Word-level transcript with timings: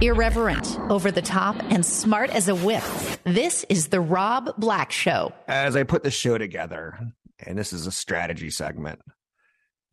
Irreverent, 0.00 0.78
over 0.90 1.10
the 1.10 1.22
top, 1.22 1.56
and 1.70 1.86
smart 1.86 2.30
as 2.30 2.48
a 2.48 2.54
whip. 2.54 2.82
This 3.24 3.64
is 3.68 3.88
The 3.88 4.00
Rob 4.00 4.50
Black 4.58 4.90
Show. 4.90 5.32
As 5.46 5.76
I 5.76 5.84
put 5.84 6.02
the 6.02 6.10
show 6.10 6.38
together, 6.38 6.98
and 7.38 7.56
this 7.56 7.72
is 7.72 7.86
a 7.86 7.92
strategy 7.92 8.50
segment, 8.50 9.00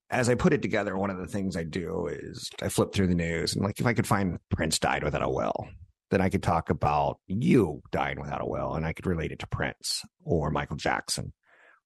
as 0.10 0.30
I 0.30 0.36
put 0.36 0.54
it 0.54 0.62
together, 0.62 0.98
one 0.98 1.12
of 1.12 1.20
the 1.20 1.28
things 1.28 1.56
I 1.56 1.64
do 1.64 2.08
is 2.08 2.50
I 2.62 2.70
flip 2.70 2.94
through 2.94 3.08
the 3.08 3.16
news 3.16 3.56
and, 3.56 3.64
like, 3.64 3.80
if 3.80 3.86
I 3.86 3.94
could 3.94 4.08
find 4.08 4.40
Prince 4.50 4.80
died 4.80 5.04
without 5.04 5.22
a 5.22 5.30
will, 5.30 5.68
then 6.10 6.22
I 6.22 6.30
could 6.30 6.42
talk 6.42 6.72
about 6.72 7.20
you 7.28 7.82
dying 7.92 8.20
without 8.20 8.42
a 8.42 8.46
will 8.46 8.74
and 8.74 8.86
I 8.86 8.94
could 8.94 9.06
relate 9.06 9.32
it 9.32 9.40
to 9.40 9.48
Prince 9.48 10.04
or 10.24 10.50
Michael 10.50 10.78
Jackson 10.78 11.34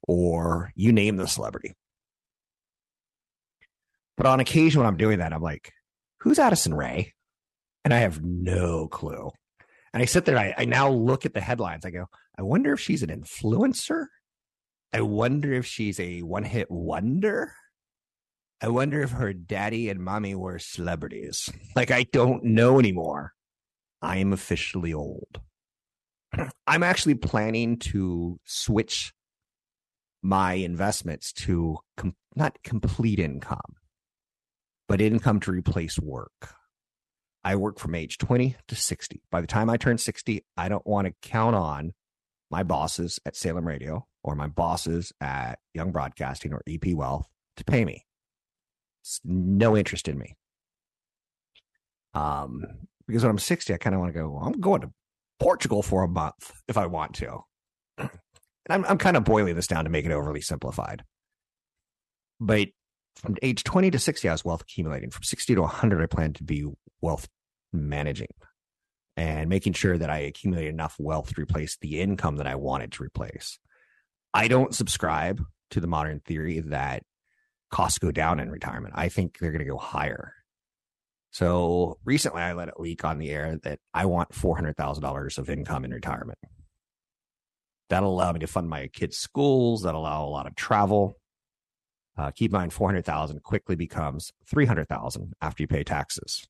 or 0.08 0.72
you 0.76 0.94
name 0.94 1.18
the 1.18 1.28
celebrity. 1.28 1.74
But 4.16 4.28
on 4.28 4.40
occasion, 4.40 4.80
when 4.80 4.88
I'm 4.88 4.98
doing 4.98 5.20
that, 5.20 5.34
I'm 5.34 5.42
like, 5.42 5.74
who's 6.20 6.40
Addison 6.40 6.74
Rae? 6.74 7.14
And 7.84 7.94
I 7.94 8.00
have 8.00 8.24
no 8.24 8.88
clue. 8.88 9.32
And 9.94 10.02
I 10.02 10.06
sit 10.06 10.26
there, 10.26 10.38
I, 10.38 10.54
I 10.58 10.66
now 10.66 10.90
look 10.90 11.26
at 11.26 11.34
the 11.34 11.42
headlines. 11.42 11.86
I 11.86 11.92
go, 11.92 12.08
I 12.38 12.42
wonder 12.42 12.74
if 12.74 12.80
she's 12.80 13.04
an 13.04 13.10
influencer. 13.10 14.08
I 14.92 15.02
wonder 15.02 15.54
if 15.54 15.66
she's 15.66 16.00
a 16.00 16.22
one 16.22 16.44
hit 16.44 16.70
wonder. 16.70 17.54
I 18.62 18.70
wonder 18.70 19.02
if 19.02 19.12
her 19.12 19.34
daddy 19.34 19.90
and 19.90 20.00
mommy 20.00 20.36
were 20.36 20.60
celebrities. 20.60 21.50
Like, 21.76 21.90
I 21.90 22.04
don't 22.04 22.44
know 22.44 22.78
anymore. 22.80 23.34
I 24.02 24.18
am 24.18 24.32
officially 24.32 24.94
old. 24.94 25.42
I'm 26.68 26.84
actually 26.84 27.16
planning 27.16 27.78
to 27.80 28.40
switch 28.46 29.14
my 30.22 30.54
investments 30.54 31.34
to 31.34 31.78
com- 31.98 32.16
not 32.36 32.58
complete 32.64 33.20
income, 33.20 33.76
but 34.88 35.02
income 35.02 35.40
to 35.42 35.52
replace 35.52 36.00
work. 36.00 36.54
I 37.44 37.56
work 37.56 37.80
from 37.80 37.96
age 37.96 38.18
20 38.18 38.56
to 38.68 38.76
60. 38.76 39.22
By 39.30 39.42
the 39.42 39.48
time 39.48 39.70
I 39.70 39.78
turn 39.78 39.98
60, 39.98 40.46
I 40.56 40.70
don't 40.70 40.86
want 40.88 41.08
to 41.08 41.30
count 41.30 41.56
on 41.56 41.94
my 42.50 42.64
bosses 42.64 43.20
at 43.26 43.36
Salem 43.36 43.68
Radio 43.68 44.08
or 44.24 44.36
my 44.36 44.48
bosses 44.48 45.12
at 45.20 45.60
Young 45.74 45.92
Broadcasting 45.92 46.54
or 46.54 46.62
EP 46.68 46.94
Wealth 46.94 47.28
to 47.58 47.66
pay 47.66 47.84
me. 47.84 48.06
It's 49.02 49.20
no 49.26 49.76
interest 49.76 50.08
in 50.08 50.18
me. 50.18 50.36
Um, 52.14 52.64
because 53.08 53.24
when 53.24 53.32
I'm 53.32 53.40
60, 53.40 53.74
I 53.74 53.78
kind 53.78 53.94
of 53.94 54.00
want 54.00 54.14
to 54.14 54.20
go, 54.20 54.30
well, 54.30 54.44
I'm 54.46 54.60
going 54.62 54.82
to 54.82 54.92
Portugal 55.40 55.84
for 55.84 56.04
a 56.04 56.08
month 56.08 56.54
if 56.68 56.78
I 56.78 56.86
want 56.86 57.16
to. 57.16 57.40
And 57.98 58.10
I'm, 58.70 58.86
I'm 58.86 58.98
kind 58.98 59.18
of 59.18 59.26
boiling 59.26 59.56
this 59.56 59.68
down 59.68 59.84
to 59.84 59.90
make 59.90 60.06
it 60.06 60.12
overly 60.12 60.40
simplified. 60.40 61.04
But 62.40 62.70
from 63.18 63.36
age 63.42 63.64
20 63.64 63.92
to 63.92 64.00
60, 64.00 64.30
I 64.30 64.32
was 64.32 64.46
wealth 64.46 64.62
accumulating. 64.62 65.10
From 65.10 65.24
60 65.24 65.56
to 65.56 65.62
100, 65.62 66.02
I 66.02 66.06
plan 66.06 66.34
to 66.34 66.44
be 66.44 66.66
wealth 67.02 67.28
managing 67.74 68.34
and 69.16 69.50
making 69.50 69.74
sure 69.74 69.98
that 69.98 70.10
I 70.10 70.20
accumulate 70.20 70.68
enough 70.68 70.96
wealth 71.00 71.34
to 71.34 71.42
replace 71.42 71.78
the 71.78 72.00
income 72.00 72.38
that 72.38 72.48
I 72.48 72.56
wanted 72.56 72.92
to 72.94 73.04
replace. 73.04 73.60
I 74.34 74.48
don't 74.48 74.74
subscribe 74.74 75.44
to 75.72 75.80
the 75.80 75.88
modern 75.88 76.20
theory 76.20 76.60
that 76.60 77.04
costs 77.70 78.00
go 78.00 78.12
down 78.12 78.40
in 78.40 78.50
retirement. 78.50 78.94
I 78.98 79.10
think 79.10 79.38
they're 79.38 79.52
going 79.52 79.66
to 79.66 79.70
go 79.70 79.78
higher. 79.78 80.34
So 81.32 81.98
recently 82.06 82.42
I 82.42 82.54
let 82.54 82.68
it 82.68 82.80
leak 82.80 83.04
on 83.04 83.18
the 83.18 83.32
air 83.32 83.58
that 83.64 83.80
I 83.94 84.06
want 84.06 84.30
$400,000 84.30 85.38
of 85.38 85.50
income 85.50 85.84
in 85.84 85.92
retirement. 85.92 86.38
That'll 87.90 88.14
allow 88.14 88.32
me 88.32 88.40
to 88.40 88.48
fund 88.48 88.70
my 88.70 88.88
kids' 88.88 89.18
schools. 89.18 89.84
That'll 89.84 90.02
allow 90.02 90.26
a 90.26 90.30
lot 90.30 90.48
of 90.48 90.56
travel. 90.56 91.16
Uh, 92.16 92.32
keep 92.32 92.52
in 92.52 92.60
mind, 92.60 92.74
400,000 92.74 93.42
quickly 93.42 93.76
becomes 93.76 94.32
300,000 94.48 95.34
after 95.42 95.64
you 95.64 95.68
pay 95.68 95.84
taxes. 95.84 96.48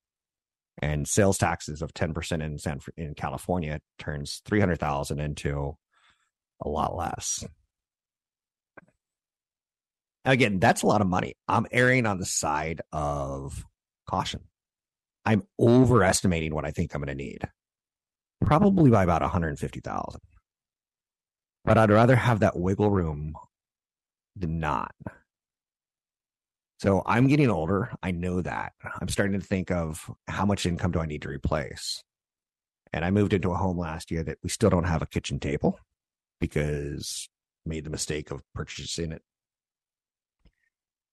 And 0.82 1.06
sales 1.06 1.38
taxes 1.38 1.82
of 1.82 1.94
10% 1.94 2.42
in 2.42 2.58
San, 2.58 2.80
in 2.96 3.14
California 3.14 3.80
turns 3.98 4.42
300,000 4.44 5.20
into 5.20 5.76
a 6.60 6.68
lot 6.68 6.96
less. 6.96 7.44
Again, 10.24 10.58
that's 10.58 10.82
a 10.82 10.86
lot 10.86 11.00
of 11.00 11.06
money. 11.06 11.34
I'm 11.46 11.66
erring 11.70 12.06
on 12.06 12.18
the 12.18 12.26
side 12.26 12.80
of 12.92 13.64
caution. 14.08 14.40
I'm 15.24 15.44
overestimating 15.58 16.54
what 16.54 16.64
I 16.64 16.70
think 16.70 16.94
I'm 16.94 17.00
going 17.00 17.16
to 17.16 17.24
need, 17.24 17.42
probably 18.44 18.90
by 18.90 19.04
about 19.04 19.22
150,000. 19.22 20.20
But 21.64 21.78
I'd 21.78 21.90
rather 21.90 22.16
have 22.16 22.40
that 22.40 22.58
wiggle 22.58 22.90
room 22.90 23.34
than 24.36 24.58
not. 24.58 24.94
So 26.84 27.02
I'm 27.06 27.28
getting 27.28 27.48
older. 27.48 27.90
I 28.02 28.10
know 28.10 28.42
that. 28.42 28.74
I'm 29.00 29.08
starting 29.08 29.40
to 29.40 29.46
think 29.46 29.70
of 29.70 30.10
how 30.28 30.44
much 30.44 30.66
income 30.66 30.92
do 30.92 30.98
I 30.98 31.06
need 31.06 31.22
to 31.22 31.30
replace? 31.30 32.04
And 32.92 33.06
I 33.06 33.10
moved 33.10 33.32
into 33.32 33.52
a 33.52 33.56
home 33.56 33.78
last 33.78 34.10
year 34.10 34.22
that 34.22 34.36
we 34.42 34.50
still 34.50 34.68
don't 34.68 34.84
have 34.84 35.00
a 35.00 35.06
kitchen 35.06 35.40
table 35.40 35.80
because 36.42 37.30
made 37.64 37.84
the 37.84 37.90
mistake 37.90 38.30
of 38.30 38.42
purchasing 38.54 39.12
it 39.12 39.22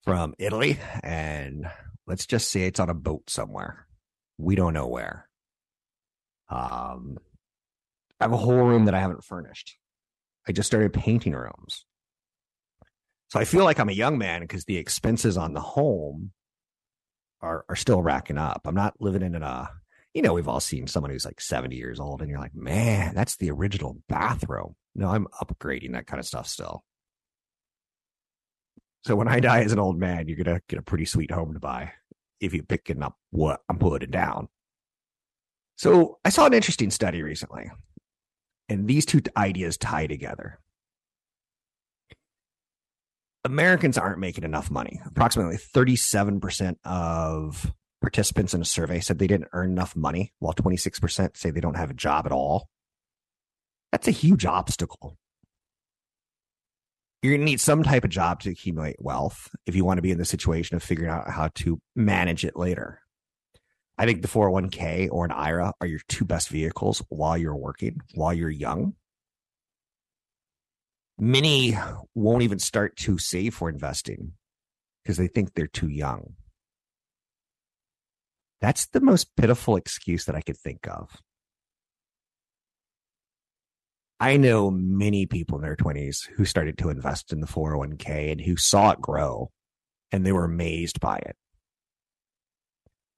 from 0.04 0.34
Italy 0.38 0.78
and 1.04 1.72
let's 2.06 2.26
just 2.26 2.52
say 2.52 2.64
it's 2.64 2.82
on 2.82 2.90
a 2.90 2.94
boat 2.94 3.30
somewhere. 3.30 3.88
We 4.38 4.56
don't 4.56 4.74
know 4.74 4.88
where. 4.88 5.30
Um 6.50 7.18
I 8.20 8.26
have 8.26 8.34
a 8.34 8.38
whole 8.38 8.56
room 8.58 8.86
that 8.86 8.94
I 8.94 9.00
haven't 9.00 9.24
furnished. 9.24 9.78
I 10.46 10.52
just 10.52 10.68
started 10.68 10.92
painting 10.92 11.32
rooms. 11.32 11.86
So 13.32 13.40
I 13.40 13.46
feel 13.46 13.64
like 13.64 13.80
I'm 13.80 13.88
a 13.88 13.94
young 13.94 14.18
man 14.18 14.42
because 14.42 14.66
the 14.66 14.76
expenses 14.76 15.38
on 15.38 15.54
the 15.54 15.62
home 15.62 16.34
are 17.40 17.64
are 17.70 17.78
still 17.78 18.02
racking 18.04 18.38
up. 18.38 18.64
I'm 18.66 18.76
not 18.76 19.00
living 19.00 19.22
in 19.22 19.42
a 19.42 19.70
you 20.14 20.22
know, 20.22 20.34
we've 20.34 20.50
all 20.50 20.60
seen 20.60 20.88
someone 20.88 21.12
who's 21.12 21.24
like 21.24 21.40
70 21.40 21.78
years 21.78 21.98
old 21.98 22.20
and 22.20 22.30
you're 22.30 22.42
like, 22.42 22.54
man, 22.54 23.16
that's 23.16 23.38
the 23.38 23.50
original 23.50 23.96
bathroom. 24.10 24.76
No, 24.96 25.08
I'm 25.08 25.28
upgrading 25.42 25.94
that 25.94 26.08
kind 26.08 26.20
of 26.20 26.26
stuff 26.26 26.46
still. 26.48 26.84
So 29.06 29.16
when 29.16 29.30
I 29.30 29.40
die 29.40 29.64
as 29.64 29.72
an 29.72 29.80
old 29.80 29.98
man, 29.98 30.28
you're 30.28 30.44
gonna 30.44 30.60
get 30.68 30.80
a 30.80 30.84
pretty 30.84 31.06
sweet 31.06 31.32
home 31.32 31.54
to 31.54 31.60
buy 31.62 31.94
if 32.42 32.54
you're 32.54 32.64
picking 32.64 33.02
up 33.02 33.16
what 33.30 33.62
I'm 33.70 33.80
putting 33.80 34.12
down. 34.12 34.50
So 35.78 36.20
I 36.26 36.32
saw 36.32 36.48
an 36.48 36.54
interesting 36.54 36.92
study 36.92 37.22
recently, 37.22 37.72
and 38.68 38.90
these 38.90 39.06
two 39.06 39.22
ideas 39.38 39.78
tie 39.78 40.08
together. 40.08 40.60
Americans 43.44 43.98
aren't 43.98 44.20
making 44.20 44.44
enough 44.44 44.70
money. 44.70 45.02
Approximately 45.06 45.58
37% 45.58 46.76
of 46.86 47.74
participants 48.02 48.54
in 48.54 48.62
a 48.62 48.66
survey 48.66 49.00
said 49.00 49.20
they 49.20 49.28
didn't 49.28 49.50
earn 49.54 49.72
enough 49.72 49.96
money, 49.96 50.34
while 50.40 50.54
26% 50.54 51.38
say 51.38 51.52
they 51.52 51.60
don't 51.60 51.78
have 51.78 51.90
a 51.90 51.96
job 51.96 52.26
at 52.26 52.32
all. 52.32 52.68
That's 53.92 54.08
a 54.08 54.12
huge 54.12 54.46
obstacle. 54.46 55.18
You're 57.22 57.34
going 57.34 57.42
to 57.42 57.46
need 57.46 57.62
some 57.62 57.84
type 57.84 58.04
of 58.04 58.10
job 58.10 58.40
to 58.42 58.50
accumulate 58.50 58.96
wealth 59.00 59.50
if 59.68 59.76
you 59.76 59.86
want 59.86 60.00
to 60.00 60.02
be 60.02 60.12
in 60.12 60.18
the 60.18 60.26
situation 60.26 60.76
of 60.76 60.82
figuring 60.82 61.12
out 61.12 61.30
how 61.30 61.50
to 61.56 61.80
manage 61.96 62.44
it 62.46 62.56
later. 62.56 63.00
I 63.98 64.06
think 64.06 64.24
the 64.24 64.28
401k 64.28 65.10
or 65.12 65.26
an 65.26 65.32
IRA 65.32 65.74
are 65.80 65.88
your 65.88 66.00
two 66.08 66.26
best 66.26 66.50
vehicles 66.50 67.04
while 67.10 67.38
you're 67.38 67.56
working, 67.56 68.02
while 68.16 68.34
you're 68.34 68.50
young 68.50 68.96
many 71.22 71.78
won't 72.16 72.42
even 72.42 72.58
start 72.58 72.98
to 72.98 73.20
save 73.20 73.54
for 73.54 73.70
investing 73.70 74.34
because 75.04 75.18
they 75.18 75.28
think 75.28 75.54
they're 75.54 75.68
too 75.68 75.88
young. 75.88 76.34
That's 78.60 78.88
the 78.88 79.02
most 79.02 79.36
pitiful 79.36 79.76
excuse 79.76 80.26
that 80.26 80.36
I 80.36 80.42
could 80.42 80.58
think 80.58 80.88
of. 80.88 81.22
I 84.20 84.38
know 84.38 84.72
many 84.72 85.28
people 85.28 85.58
in 85.58 85.64
their 85.64 85.76
20s 85.76 86.28
who 86.36 86.46
started 86.46 86.78
to 86.80 86.90
invest 86.90 87.32
in 87.32 87.40
the 87.40 87.48
401k 87.48 88.32
and 88.32 88.42
who 88.42 88.58
saw 88.58 88.92
it 88.92 89.02
grow 89.02 89.52
and 90.12 90.26
they 90.26 90.32
were 90.32 90.46
amazed 90.46 91.00
by 91.00 91.18
it. 91.18 91.36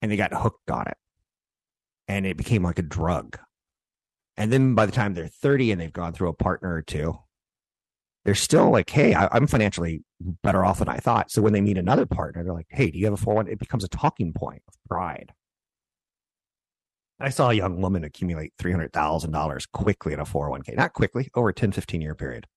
And 0.02 0.12
they 0.12 0.18
got 0.18 0.34
hooked 0.34 0.70
on 0.70 0.88
it. 0.88 0.98
And 2.10 2.26
it 2.26 2.36
became 2.36 2.64
like 2.64 2.80
a 2.80 2.84
drug. 2.84 3.40
And 4.36 4.52
then 4.52 4.76
by 4.76 4.86
the 4.86 4.92
time 4.92 5.14
they're 5.14 5.28
30 5.28 5.72
and 5.72 5.80
they've 5.80 5.92
gone 5.92 6.12
through 6.12 6.30
a 6.30 6.34
partner 6.34 6.74
or 6.74 6.82
two, 6.82 7.18
they're 8.26 8.36
still 8.36 8.72
like, 8.72 8.90
hey, 8.90 9.14
I, 9.14 9.36
am 9.36 9.48
financially 9.48 10.04
better 10.44 10.64
off 10.64 10.80
than 10.80 10.90
I 10.90 10.98
thought. 10.98 11.32
So 11.32 11.42
when 11.42 11.54
they 11.54 11.62
meet 11.62 11.78
another 11.78 12.06
partner, 12.06 12.44
they're 12.44 12.54
like, 12.54 12.68
hey, 12.70 12.90
do 12.90 12.98
you 12.98 13.06
have 13.06 13.14
a 13.14 13.18
401? 13.18 13.52
It 13.52 13.60
becomes 13.60 13.84
a 13.84 13.90
talking 13.90 14.34
point 14.34 14.62
of 14.68 14.74
pride. 14.88 15.34
I 17.20 17.30
saw 17.30 17.50
a 17.50 17.54
young 17.54 17.82
woman 17.82 18.04
accumulate 18.04 18.54
$300,000 18.60 19.72
quickly 19.72 20.14
in 20.14 20.20
a 20.20 20.26
401k, 20.26 20.76
not 20.76 20.94
quickly, 20.94 21.30
over 21.36 21.50
a 21.50 21.54
10, 21.54 21.72
15 21.72 22.02
year 22.02 22.16
period. 22.16 22.48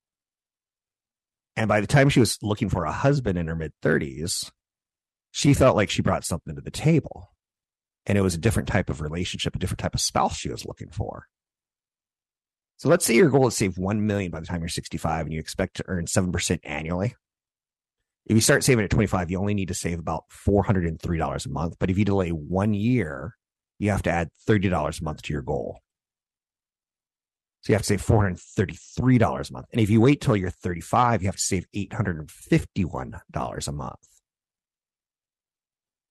And 1.56 1.68
by 1.68 1.80
the 1.80 1.86
time 1.86 2.08
she 2.08 2.20
was 2.20 2.38
looking 2.42 2.68
for 2.68 2.84
a 2.84 2.92
husband 2.92 3.38
in 3.38 3.46
her 3.48 3.56
mid 3.56 3.72
30s, 3.82 4.50
she 5.30 5.54
felt 5.54 5.76
like 5.76 5.90
she 5.90 6.02
brought 6.02 6.24
something 6.24 6.54
to 6.54 6.60
the 6.60 6.70
table. 6.70 7.30
And 8.06 8.16
it 8.16 8.22
was 8.22 8.34
a 8.34 8.38
different 8.38 8.68
type 8.68 8.88
of 8.88 9.00
relationship, 9.00 9.56
a 9.56 9.58
different 9.58 9.80
type 9.80 9.94
of 9.94 10.00
spouse 10.00 10.36
she 10.36 10.50
was 10.50 10.64
looking 10.64 10.90
for. 10.90 11.26
So 12.78 12.88
let's 12.88 13.06
say 13.06 13.14
your 13.14 13.30
goal 13.30 13.46
is 13.46 13.54
to 13.54 13.58
save 13.58 13.78
1 13.78 14.06
million 14.06 14.30
by 14.30 14.40
the 14.40 14.46
time 14.46 14.60
you're 14.60 14.68
65 14.68 15.26
and 15.26 15.32
you 15.32 15.40
expect 15.40 15.76
to 15.76 15.84
earn 15.86 16.04
7% 16.06 16.60
annually. 16.62 17.14
If 18.26 18.34
you 18.34 18.40
start 18.40 18.64
saving 18.64 18.84
at 18.84 18.90
25, 18.90 19.30
you 19.30 19.38
only 19.38 19.54
need 19.54 19.68
to 19.68 19.74
save 19.74 19.98
about 19.98 20.24
$403 20.46 21.46
a 21.46 21.48
month. 21.48 21.76
But 21.78 21.90
if 21.90 21.96
you 21.96 22.04
delay 22.04 22.30
one 22.30 22.74
year, 22.74 23.36
you 23.78 23.90
have 23.90 24.02
to 24.02 24.10
add 24.10 24.30
$30 24.48 25.00
a 25.00 25.04
month 25.04 25.22
to 25.22 25.32
your 25.32 25.42
goal. 25.42 25.80
So 27.62 27.72
you 27.72 27.74
have 27.74 27.82
to 27.82 27.86
save 27.86 28.04
$433 28.04 29.50
a 29.50 29.52
month. 29.52 29.66
And 29.72 29.80
if 29.80 29.90
you 29.90 30.00
wait 30.00 30.20
till 30.20 30.36
you're 30.36 30.50
35, 30.50 31.22
you 31.22 31.28
have 31.28 31.36
to 31.36 31.40
save 31.40 31.66
$851 31.74 33.68
a 33.68 33.72
month. 33.72 34.15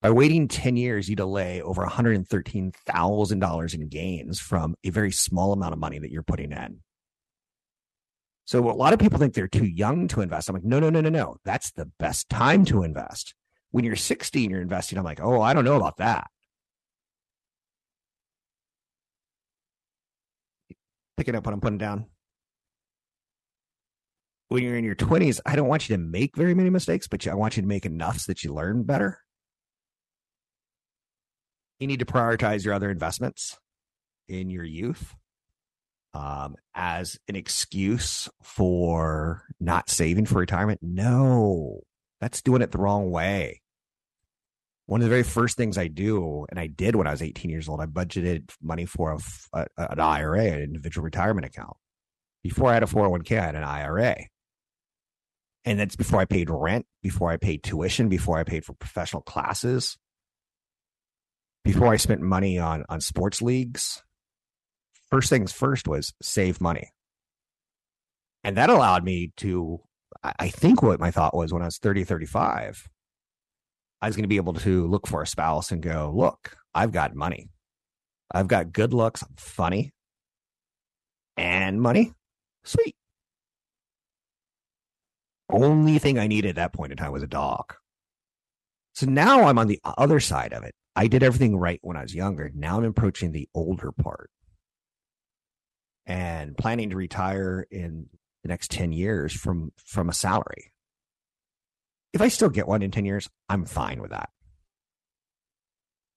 By 0.06 0.12
waiting 0.12 0.48
10 0.48 0.78
years, 0.78 1.10
you 1.10 1.16
delay 1.16 1.63
over 1.63 1.84
$113,000 1.84 3.74
in 3.74 3.88
gains 3.88 4.40
from 4.40 4.75
a 4.84 4.92
very 4.92 5.12
small 5.12 5.52
amount 5.52 5.74
of 5.74 5.80
money 5.80 5.98
that 5.98 6.12
you're 6.12 6.22
putting 6.22 6.52
in. 6.52 6.81
So 8.46 8.69
a 8.69 8.78
lot 8.78 8.94
of 8.94 9.00
people 9.00 9.18
think 9.18 9.34
they're 9.34 9.48
too 9.48 9.66
young 9.66 10.07
to 10.10 10.22
invest. 10.22 10.48
I'm 10.48 10.54
like, 10.54 10.63
no, 10.63 10.80
no, 10.80 10.92
no, 10.92 11.02
no, 11.02 11.10
no. 11.10 11.38
That's 11.44 11.72
the 11.72 11.88
best 11.98 12.30
time 12.30 12.66
to 12.66 12.84
invest. 12.84 13.34
When 13.72 13.84
you're 13.84 13.96
60 13.96 14.44
and 14.44 14.52
you're 14.52 14.62
investing, 14.62 15.00
I'm 15.00 15.04
like, 15.04 15.22
oh, 15.24 15.42
I 15.42 15.56
don't 15.56 15.66
know 15.66 15.75
about 15.75 15.98
that. 15.98 16.28
Picking 21.18 21.34
up 21.34 21.48
what 21.48 21.54
I'm 21.54 21.62
putting 21.62 21.80
down. 21.80 22.06
When 24.50 24.62
you're 24.62 24.78
in 24.78 24.86
your 24.86 24.94
20s, 24.94 25.40
I 25.48 25.56
don't 25.56 25.68
want 25.68 25.90
you 25.90 25.98
to 25.98 26.00
make 26.00 26.36
very 26.36 26.54
many 26.54 26.69
mistakes, 26.69 27.07
but 27.07 27.25
I 27.25 27.34
want 27.34 27.57
you 27.57 27.63
to 27.63 27.68
make 27.68 27.88
enough 27.88 28.19
so 28.19 28.31
that 28.31 28.44
you 28.44 28.54
learn 28.54 28.84
better. 28.84 29.25
You 31.80 31.88
need 31.88 32.00
to 32.00 32.06
prioritize 32.06 32.63
your 32.63 32.74
other 32.74 32.89
investments 32.89 33.57
in 34.27 34.50
your 34.50 34.63
youth 34.63 35.16
um, 36.13 36.56
as 36.74 37.19
an 37.27 37.36
excuse 37.36 38.30
for 38.42 39.44
not 39.60 39.89
saving 39.89 40.25
for 40.25 40.39
retirement. 40.39 40.80
No, 40.81 41.81
that's 42.22 42.42
doing 42.42 42.62
it 42.62 42.72
the 42.72 42.77
wrong 42.77 43.12
way. 43.12 43.62
One 44.88 45.01
of 45.01 45.06
the 45.06 45.10
very 45.10 45.24
first 45.24 45.57
things 45.57 45.77
I 45.77 45.88
do, 45.88 46.45
and 46.50 46.60
I 46.60 46.68
did 46.68 46.95
when 46.95 47.07
I 47.07 47.12
was 47.12 47.22
18 47.22 47.50
years 47.50 47.68
old, 47.68 47.81
I 47.81 47.88
budgeted 47.88 48.51
money 48.62 48.86
for 48.86 49.18
a, 49.54 49.66
a, 49.78 49.92
an 49.92 50.00
IRA, 50.00 50.45
an 50.45 50.62
individual 50.62 51.04
retirement 51.04 51.45
account. 51.45 51.75
Before 52.44 52.69
I 52.69 52.75
had 52.75 52.83
a 52.83 52.88
401k, 52.88 53.39
I 53.39 53.45
had 53.45 53.56
an 53.56 53.63
IRA. 53.63 54.16
And 55.66 55.80
that's 55.80 55.95
before 55.95 56.19
I 56.19 56.25
paid 56.25 56.51
rent, 56.51 56.86
before 57.01 57.31
I 57.31 57.38
paid 57.38 57.63
tuition, 57.63 58.07
before 58.07 58.38
I 58.38 58.44
paid 58.44 58.63
for 58.63 58.74
professional 58.74 59.24
classes, 59.24 59.98
before 61.66 61.92
I 61.92 61.98
spent 61.98 62.22
money 62.22 62.58
on 62.60 62.86
on 62.88 63.02
sports 63.02 63.42
leagues, 63.42 64.02
first 65.10 65.30
things 65.30 65.52
first 65.52 65.88
was 65.88 66.14
save 66.22 66.62
money. 66.62 66.92
And 68.44 68.56
that 68.58 68.70
allowed 68.70 69.04
me 69.04 69.34
to, 69.38 69.82
I 70.24 70.50
think 70.50 70.84
what 70.84 71.00
my 71.00 71.10
thought 71.10 71.36
was 71.36 71.52
when 71.52 71.64
I 71.64 71.66
was 71.66 71.80
30, 71.80 72.04
35, 72.04 72.88
I 74.02 74.08
was 74.08 74.16
going 74.16 74.24
to 74.24 74.30
be 74.30 74.36
able 74.36 74.54
to 74.54 74.86
look 74.86 75.08
for 75.08 75.24
a 75.24 75.28
spouse 75.28 75.72
and 75.72 75.82
go, 75.82 76.14
look, 76.16 76.56
I've 76.76 76.92
got 76.92 77.16
money. 77.16 77.50
I've 78.32 78.48
got 78.48 78.72
good 78.72 78.94
looks. 78.94 79.24
Funny 79.36 79.94
and 81.36 81.82
money. 81.82 82.14
Sweet. 82.64 82.96
Only 85.50 85.98
thing 85.98 86.20
I 86.20 86.28
needed 86.28 86.50
at 86.50 86.56
that 86.58 86.74
point 86.74 86.92
in 86.92 86.98
time 86.98 87.12
was 87.12 87.24
a 87.24 87.28
dog. 87.28 87.74
So 88.94 89.08
now 89.08 89.46
I'm 89.46 89.58
on 89.58 89.68
the 89.68 89.80
other 89.84 90.20
side 90.20 90.54
of 90.54 90.64
it. 90.64 90.76
I 90.95 91.07
did 91.07 91.24
everything 91.24 91.57
right 91.57 91.80
when 91.81 91.97
I 91.97 92.01
was 92.03 92.15
younger. 92.15 92.51
Now 92.53 92.77
I'm 92.77 92.86
approaching 92.86 93.31
the 93.31 93.50
older 93.53 93.92
part 93.92 94.30
and 96.06 96.57
planning 96.57 96.89
to 96.92 96.95
retire 96.95 97.65
in 97.69 98.07
the 98.44 98.50
next 98.50 98.71
10 98.71 98.92
years 98.92 99.33
from 99.33 99.71
from 99.83 100.09
a 100.09 100.13
salary. 100.13 100.71
If 102.13 102.21
I 102.21 102.30
still 102.30 102.50
get 102.50 102.68
one 102.68 102.81
in 102.81 102.92
10 102.92 103.06
years, 103.06 103.30
I'm 103.50 103.65
fine 103.65 104.01
with 104.01 104.12
that. 104.12 104.30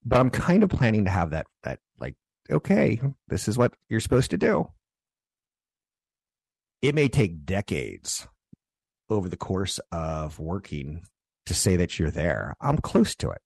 But 0.05 0.21
I'm 0.21 0.31
kind 0.31 0.63
of 0.63 0.71
planning 0.71 1.05
to 1.07 1.11
have 1.11 1.31
that 1.31 1.47
that 1.65 1.81
like 1.99 2.15
okay, 2.51 3.01
this 3.29 3.49
is 3.49 3.59
what 3.59 3.75
you're 3.89 4.01
supposed 4.01 4.31
to 4.31 4.39
do. 4.39 4.71
It 6.81 6.95
may 6.95 7.09
take 7.09 7.45
decades 7.45 8.29
over 9.11 9.29
the 9.29 9.37
course 9.37 9.81
of 9.91 10.39
working 10.39 11.03
to 11.47 11.55
say 11.55 11.77
that 11.77 11.99
you're 11.99 12.11
there. 12.11 12.55
I'm 12.61 12.79
close 12.79 13.15
to 13.17 13.31
it. 13.31 13.41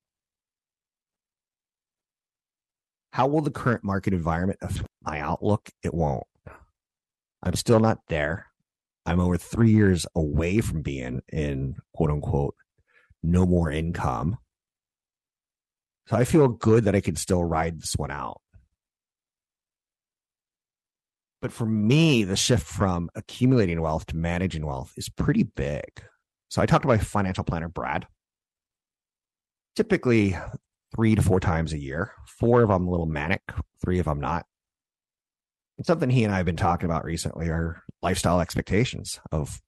How 3.13 3.27
will 3.27 3.43
the 3.43 3.51
current 3.51 3.85
market 3.85 4.15
environment 4.15 4.59
affect 4.63 4.89
my 5.03 5.21
outlook? 5.21 5.69
It 5.83 5.93
won't. 5.93 6.25
I'm 7.43 7.55
still 7.55 7.79
not 7.79 7.99
there. 8.09 8.47
I'm 9.05 9.21
over 9.21 9.37
three 9.37 9.71
years 9.71 10.07
away 10.15 10.61
from 10.63 10.81
being 10.81 11.21
in 11.29 11.77
quote 11.95 12.11
unquote 12.11 12.55
no 13.23 13.45
more 13.45 13.71
income. 13.71 14.39
So 16.07 16.17
I 16.17 16.25
feel 16.25 16.49
good 16.49 16.85
that 16.85 16.95
I 16.95 17.01
can 17.01 17.17
still 17.17 17.45
ride 17.45 17.81
this 17.81 17.97
one 17.97 18.11
out. 18.11 18.41
But 21.43 21.53
for 21.53 21.67
me, 21.67 22.25
the 22.25 22.37
shift 22.37 22.67
from 22.67 23.11
accumulating 23.15 23.83
wealth 23.83 24.07
to 24.07 24.17
managing 24.17 24.65
wealth 24.65 24.93
is 24.97 25.09
pretty 25.11 25.43
big. 25.43 26.03
So 26.49 26.63
I 26.63 26.67
talked 26.67 26.83
to 26.83 26.89
my 26.89 26.99
financial 26.99 27.45
planner, 27.45 27.69
Brad. 27.69 28.07
Typically, 29.77 30.37
three 30.95 31.15
to 31.15 31.23
four 31.23 31.41
times 31.41 31.73
a 31.73 31.79
year. 31.79 32.13
Four 32.39 32.63
of 32.63 32.69
them 32.69 32.87
a 32.87 32.91
little 32.91 33.07
manic, 33.07 33.43
three 33.83 33.99
of 33.99 34.07
them 34.07 34.21
not. 34.21 34.47
And 35.79 35.87
something 35.87 36.11
he 36.11 36.25
and 36.25 36.33
I 36.33 36.37
have 36.39 36.47
been 36.47 36.57
talking 36.57 36.87
about 36.87 37.05
recently 37.05 37.49
are 37.49 37.83
lifestyle 38.03 38.41
expectations 38.41 39.21
of 39.31 39.61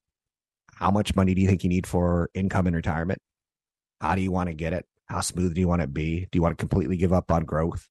how 0.75 0.91
much 0.91 1.15
money 1.15 1.35
do 1.35 1.41
you 1.41 1.49
think 1.49 1.65
you 1.65 1.71
need 1.71 1.87
for 1.87 2.31
income 2.35 2.67
in 2.67 2.75
retirement? 2.75 3.21
How 4.00 4.15
do 4.15 4.23
you 4.23 4.31
want 4.31 4.49
to 4.49 4.55
get 4.55 4.73
it? 4.73 4.87
How 5.06 5.21
smooth 5.21 5.55
do 5.55 5.61
you 5.61 5.69
want 5.69 5.82
it 5.82 5.87
to 5.87 5.93
be? 5.93 6.21
Do 6.31 6.37
you 6.37 6.43
want 6.43 6.59
to 6.59 6.62
completely 6.62 6.97
give 6.97 7.12
up 7.12 7.31
on 7.31 7.44
growth? 7.44 7.88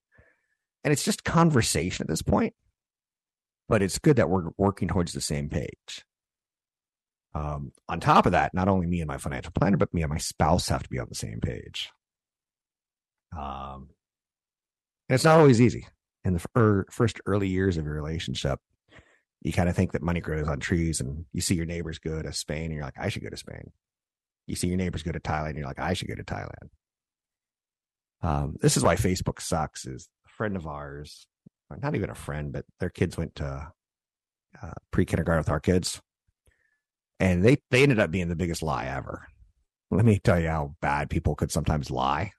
And 0.84 0.92
it's 0.92 1.04
just 1.04 1.24
conversation 1.24 2.04
at 2.04 2.10
this 2.10 2.22
point, 2.22 2.54
but 3.70 3.82
it's 3.82 4.00
good 4.00 4.18
that 4.18 4.30
we're 4.30 4.50
working 4.58 4.90
towards 4.90 5.14
the 5.14 5.22
same 5.22 5.50
page. 5.50 6.06
Um, 7.34 7.72
on 7.90 8.00
top 8.00 8.26
of 8.26 8.34
that, 8.34 8.54
not 8.54 8.68
only 8.68 8.86
me 8.86 9.02
and 9.02 9.08
my 9.08 9.18
financial 9.18 9.54
planner, 9.54 9.78
but 9.78 9.94
me 9.94 10.04
and 10.04 10.12
my 10.12 10.18
spouse 10.18 10.70
have 10.70 10.84
to 10.84 10.90
be 10.90 11.00
on 11.00 11.08
the 11.10 11.16
same 11.16 11.40
page. 11.40 11.90
Um, 13.38 13.90
and 15.10 15.16
it's 15.16 15.24
not 15.24 15.40
always 15.40 15.62
easy 15.62 15.88
in 16.24 16.34
the 16.34 16.46
er, 16.58 16.86
first 16.90 17.20
early 17.26 17.48
years 17.48 17.78
of 17.78 17.86
your 17.86 17.94
relationship. 17.94 18.60
You 19.42 19.52
kind 19.52 19.68
of 19.68 19.76
think 19.76 19.92
that 19.92 20.02
money 20.02 20.22
grows 20.22 20.48
on 20.48 20.60
trees, 20.60 21.02
and 21.02 21.26
you 21.34 21.42
see 21.42 21.56
your 21.56 21.66
neighbors 21.66 22.00
go 22.00 22.22
to 22.22 22.32
Spain, 22.32 22.66
and 22.66 22.74
you're 22.74 22.84
like, 22.84 22.98
I 22.98 23.10
should 23.10 23.24
go 23.24 23.30
to 23.30 23.38
Spain. 23.38 23.72
You 24.48 24.56
see 24.56 24.68
your 24.68 24.78
neighbors 24.78 25.04
go 25.04 25.12
to 25.12 25.20
Thailand, 25.20 25.50
and 25.50 25.58
you're 25.58 25.68
like, 25.68 25.80
I 25.80 25.94
should 25.94 26.08
go 26.08 26.16
to 26.16 26.24
Thailand. 26.24 26.70
Um, 28.22 28.56
this 28.62 28.78
is 28.78 28.84
why 28.84 28.96
Facebook 28.96 29.42
sucks. 29.42 29.86
Is 29.86 30.08
a 30.26 30.30
friend 30.30 30.56
of 30.56 30.66
ours, 30.66 31.28
not 31.82 31.96
even 31.96 32.10
a 32.10 32.16
friend, 32.16 32.54
but 32.54 32.66
their 32.80 32.90
kids 32.90 33.18
went 33.18 33.36
to 33.36 33.72
uh, 34.62 34.72
pre 34.92 35.06
kindergarten 35.06 35.42
with 35.42 35.50
our 35.50 35.60
kids, 35.60 36.02
and 37.20 37.44
they 37.44 37.58
they 37.70 37.84
ended 37.84 38.00
up 38.00 38.12
being 38.12 38.30
the 38.30 38.36
biggest 38.36 38.64
lie 38.64 38.86
ever. 38.86 39.28
Let 39.92 40.06
me 40.06 40.20
tell 40.20 40.40
you 40.40 40.48
how 40.48 40.76
bad 40.82 41.10
people 41.10 41.36
could 41.36 41.52
sometimes 41.52 41.92
lie. 41.92 42.32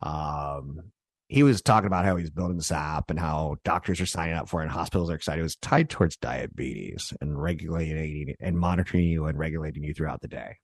Um, 0.00 0.92
he 1.28 1.42
was 1.42 1.62
talking 1.62 1.86
about 1.86 2.04
how 2.04 2.16
he's 2.16 2.30
building 2.30 2.56
this 2.56 2.70
app 2.70 3.10
and 3.10 3.18
how 3.18 3.56
doctors 3.64 4.00
are 4.00 4.06
signing 4.06 4.36
up 4.36 4.48
for 4.48 4.60
it 4.60 4.64
and 4.64 4.72
hospitals 4.72 5.10
are 5.10 5.14
excited. 5.14 5.40
It 5.40 5.44
was 5.44 5.56
tied 5.56 5.88
towards 5.88 6.16
diabetes 6.16 7.12
and 7.20 7.40
regulating 7.40 8.34
and 8.40 8.58
monitoring 8.58 9.04
you 9.04 9.26
and 9.26 9.38
regulating 9.38 9.82
you 9.82 9.94
throughout 9.94 10.20
the 10.20 10.28
day. 10.28 10.58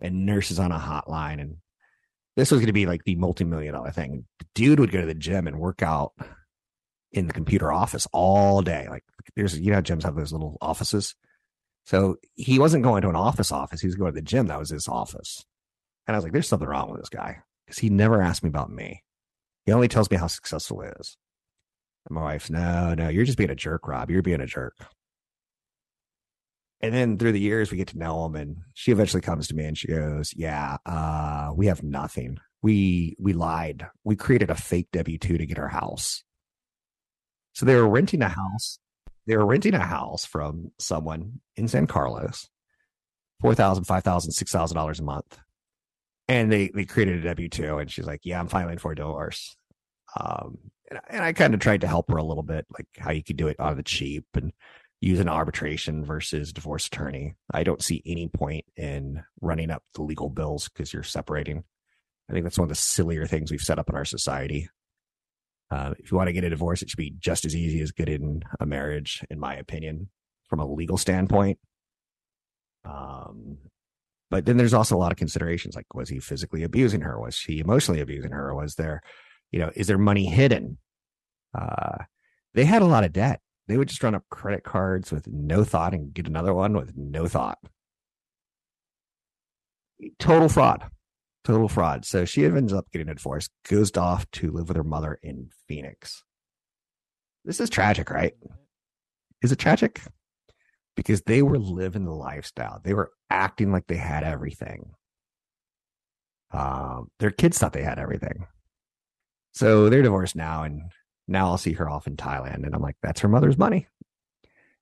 And 0.00 0.26
nurses 0.26 0.58
on 0.58 0.72
a 0.72 0.78
hotline. 0.78 1.40
And 1.40 1.56
this 2.36 2.50
was 2.50 2.60
going 2.60 2.66
to 2.66 2.72
be 2.72 2.86
like 2.86 3.04
the 3.04 3.16
multi-million 3.16 3.74
dollar 3.74 3.90
thing. 3.90 4.26
The 4.38 4.46
dude 4.54 4.80
would 4.80 4.92
go 4.92 5.00
to 5.00 5.06
the 5.06 5.14
gym 5.14 5.46
and 5.46 5.58
work 5.58 5.82
out 5.82 6.12
in 7.12 7.26
the 7.26 7.32
computer 7.32 7.70
office 7.72 8.06
all 8.12 8.62
day. 8.62 8.86
Like 8.90 9.04
there's, 9.36 9.58
you 9.58 9.72
know, 9.72 9.82
gyms 9.82 10.02
have 10.02 10.16
those 10.16 10.32
little 10.32 10.58
offices. 10.60 11.14
So 11.84 12.16
he 12.34 12.58
wasn't 12.58 12.82
going 12.82 13.02
to 13.02 13.08
an 13.08 13.16
office 13.16 13.52
office. 13.52 13.80
He 13.80 13.86
was 13.86 13.94
going 13.94 14.12
to 14.12 14.20
the 14.20 14.26
gym. 14.26 14.48
That 14.48 14.58
was 14.58 14.70
his 14.70 14.88
office. 14.88 15.44
And 16.06 16.14
I 16.14 16.18
was 16.18 16.24
like, 16.24 16.32
there's 16.32 16.48
something 16.48 16.68
wrong 16.68 16.90
with 16.90 17.00
this 17.00 17.08
guy 17.08 17.42
because 17.66 17.78
he 17.78 17.90
never 17.90 18.22
asked 18.22 18.42
me 18.42 18.48
about 18.48 18.70
me. 18.70 19.02
He 19.64 19.72
only 19.72 19.88
tells 19.88 20.10
me 20.10 20.16
how 20.16 20.28
successful 20.28 20.82
is. 20.82 21.16
And 22.06 22.14
my 22.14 22.22
wife's, 22.22 22.50
no, 22.50 22.94
no, 22.94 23.08
you're 23.08 23.24
just 23.24 23.36
being 23.38 23.50
a 23.50 23.56
jerk, 23.56 23.88
Rob. 23.88 24.10
You're 24.10 24.22
being 24.22 24.40
a 24.40 24.46
jerk. 24.46 24.76
And 26.80 26.94
then 26.94 27.18
through 27.18 27.32
the 27.32 27.40
years, 27.40 27.70
we 27.70 27.78
get 27.78 27.88
to 27.88 27.98
know 27.98 28.26
him, 28.26 28.36
and 28.36 28.58
she 28.74 28.92
eventually 28.92 29.22
comes 29.22 29.48
to 29.48 29.54
me 29.54 29.64
and 29.64 29.76
she 29.78 29.88
goes, 29.88 30.34
"Yeah, 30.36 30.76
uh, 30.84 31.50
we 31.56 31.66
have 31.66 31.82
nothing. 31.82 32.38
we 32.62 33.16
we 33.18 33.32
lied. 33.32 33.86
We 34.04 34.14
created 34.16 34.50
a 34.50 34.54
fake 34.54 34.88
W 34.92 35.18
two 35.18 35.38
to 35.38 35.46
get 35.46 35.58
our 35.58 35.68
house. 35.68 36.22
So 37.54 37.64
they 37.64 37.74
were 37.76 37.88
renting 37.88 38.22
a 38.22 38.28
house. 38.28 38.78
They 39.26 39.36
were 39.36 39.46
renting 39.46 39.74
a 39.74 39.80
house 39.86 40.24
from 40.24 40.72
someone 40.78 41.40
in 41.56 41.66
San 41.68 41.86
Carlos, 41.86 42.48
four 43.40 43.54
thousand, 43.54 43.84
five 43.84 44.04
thousand, 44.04 44.32
six 44.32 44.52
thousand 44.52 44.76
dollars 44.76 45.00
a 45.00 45.04
month, 45.04 45.38
and 46.28 46.50
they 46.50 46.70
they 46.74 46.84
created 46.84 47.20
a 47.20 47.28
W 47.28 47.48
two. 47.48 47.78
And 47.78 47.90
she's 47.90 48.06
like, 48.06 48.20
"Yeah, 48.24 48.40
I'm 48.40 48.48
filing 48.48 48.78
for 48.78 48.94
divorce." 48.94 49.56
Um, 50.18 50.58
and, 50.90 51.00
and 51.08 51.24
I 51.24 51.32
kind 51.32 51.54
of 51.54 51.60
tried 51.60 51.82
to 51.82 51.88
help 51.88 52.10
her 52.10 52.16
a 52.16 52.24
little 52.24 52.42
bit, 52.42 52.66
like 52.70 52.86
how 52.98 53.10
you 53.10 53.22
could 53.22 53.36
do 53.36 53.48
it 53.48 53.58
on 53.58 53.76
the 53.76 53.82
cheap 53.82 54.24
and 54.34 54.52
use 55.00 55.20
an 55.20 55.28
arbitration 55.28 56.04
versus 56.04 56.52
divorce 56.52 56.86
attorney. 56.86 57.34
I 57.52 57.64
don't 57.64 57.82
see 57.82 58.02
any 58.06 58.28
point 58.28 58.64
in 58.76 59.22
running 59.40 59.70
up 59.70 59.82
the 59.94 60.02
legal 60.02 60.30
bills 60.30 60.68
because 60.68 60.92
you're 60.92 61.02
separating. 61.02 61.64
I 62.28 62.32
think 62.32 62.44
that's 62.44 62.58
one 62.58 62.64
of 62.64 62.70
the 62.70 62.74
sillier 62.76 63.26
things 63.26 63.50
we've 63.50 63.60
set 63.60 63.78
up 63.78 63.88
in 63.88 63.94
our 63.94 64.04
society. 64.04 64.68
Uh, 65.70 65.94
if 65.98 66.10
you 66.10 66.16
want 66.16 66.28
to 66.28 66.32
get 66.32 66.44
a 66.44 66.50
divorce, 66.50 66.82
it 66.82 66.90
should 66.90 66.96
be 66.96 67.14
just 67.18 67.44
as 67.44 67.54
easy 67.54 67.80
as 67.80 67.92
getting 67.92 68.42
a 68.60 68.66
marriage, 68.66 69.24
in 69.30 69.38
my 69.38 69.54
opinion, 69.54 70.08
from 70.48 70.60
a 70.60 70.66
legal 70.66 70.96
standpoint. 70.96 71.58
Um, 72.84 73.58
but 74.30 74.44
then 74.44 74.56
there's 74.56 74.74
also 74.74 74.96
a 74.96 74.98
lot 74.98 75.12
of 75.12 75.18
considerations 75.18 75.76
like 75.76 75.92
was 75.94 76.08
he 76.08 76.18
physically 76.18 76.62
abusing 76.62 77.02
her? 77.02 77.20
Was 77.20 77.34
she 77.34 77.60
emotionally 77.60 78.00
abusing 78.00 78.32
her? 78.32 78.54
Was 78.54 78.74
there, 78.74 79.02
you 79.50 79.58
know, 79.58 79.70
is 79.74 79.86
there 79.86 79.98
money 79.98 80.26
hidden? 80.26 80.78
Uh, 81.56 82.04
they 82.54 82.64
had 82.64 82.82
a 82.82 82.86
lot 82.86 83.04
of 83.04 83.12
debt. 83.12 83.40
They 83.68 83.76
would 83.76 83.88
just 83.88 84.02
run 84.02 84.14
up 84.14 84.24
credit 84.30 84.64
cards 84.64 85.10
with 85.10 85.26
no 85.26 85.64
thought 85.64 85.94
and 85.94 86.14
get 86.14 86.28
another 86.28 86.54
one 86.54 86.76
with 86.76 86.96
no 86.96 87.26
thought. 87.26 87.58
Total 90.18 90.48
fraud. 90.48 90.84
Total 91.44 91.68
fraud. 91.68 92.04
So 92.04 92.24
she 92.24 92.44
ends 92.44 92.72
up 92.72 92.90
getting 92.92 93.08
a 93.08 93.14
divorce, 93.14 93.48
goes 93.68 93.96
off 93.96 94.30
to 94.32 94.50
live 94.50 94.68
with 94.68 94.76
her 94.76 94.84
mother 94.84 95.18
in 95.22 95.50
Phoenix. 95.68 96.22
This 97.44 97.60
is 97.60 97.70
tragic, 97.70 98.10
right? 98.10 98.34
Is 99.42 99.52
it 99.52 99.58
tragic? 99.58 100.00
Because 100.96 101.22
they 101.22 101.42
were 101.42 101.58
living 101.58 102.04
the 102.04 102.12
lifestyle. 102.12 102.80
They 102.82 102.94
were 102.94 103.12
acting 103.30 103.72
like 103.72 103.86
they 103.86 103.96
had 103.96 104.24
everything. 104.24 104.92
Um, 106.52 107.10
their 107.18 107.30
kids 107.30 107.58
thought 107.58 107.72
they 107.72 107.82
had 107.82 107.98
everything. 107.98 108.46
So 109.52 109.88
they're 109.88 110.02
divorced 110.02 110.36
now, 110.36 110.62
and 110.64 110.82
now 111.26 111.46
I'll 111.46 111.58
see 111.58 111.72
her 111.72 111.88
off 111.88 112.06
in 112.06 112.16
Thailand. 112.16 112.64
And 112.64 112.74
I'm 112.74 112.82
like, 112.82 112.96
that's 113.02 113.20
her 113.20 113.28
mother's 113.28 113.58
money. 113.58 113.86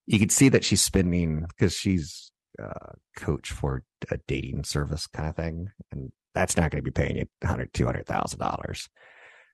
You 0.06 0.18
can 0.18 0.28
see 0.28 0.48
that 0.50 0.64
she's 0.64 0.82
spending 0.82 1.46
because 1.48 1.72
she's 1.72 2.30
a 2.58 2.64
uh, 2.64 2.92
coach 3.16 3.50
for 3.50 3.82
a 4.10 4.18
dating 4.28 4.64
service 4.64 5.06
kind 5.06 5.28
of 5.28 5.36
thing. 5.36 5.70
And 5.90 6.12
that's 6.34 6.56
not 6.56 6.70
going 6.70 6.84
to 6.84 6.90
be 6.90 6.90
paying 6.90 7.16
you 7.16 7.26
$100,000, 7.42 7.70
$200,000. 7.72 8.88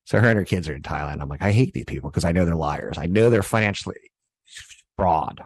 So 0.05 0.19
her 0.19 0.29
and 0.29 0.39
her 0.39 0.45
kids 0.45 0.69
are 0.69 0.75
in 0.75 0.83
Thailand. 0.83 1.21
I'm 1.21 1.29
like, 1.29 1.43
I 1.43 1.53
hate 1.53 1.73
these 1.73 1.85
people 1.85 2.11
because 2.11 2.25
I 2.25 2.33
know 2.33 2.45
they're 2.45 2.57
liars. 2.57 2.99
I 2.99 3.07
know 3.07 3.31
they're 3.31 3.43
financially 3.43 4.11
fraud. 4.97 5.43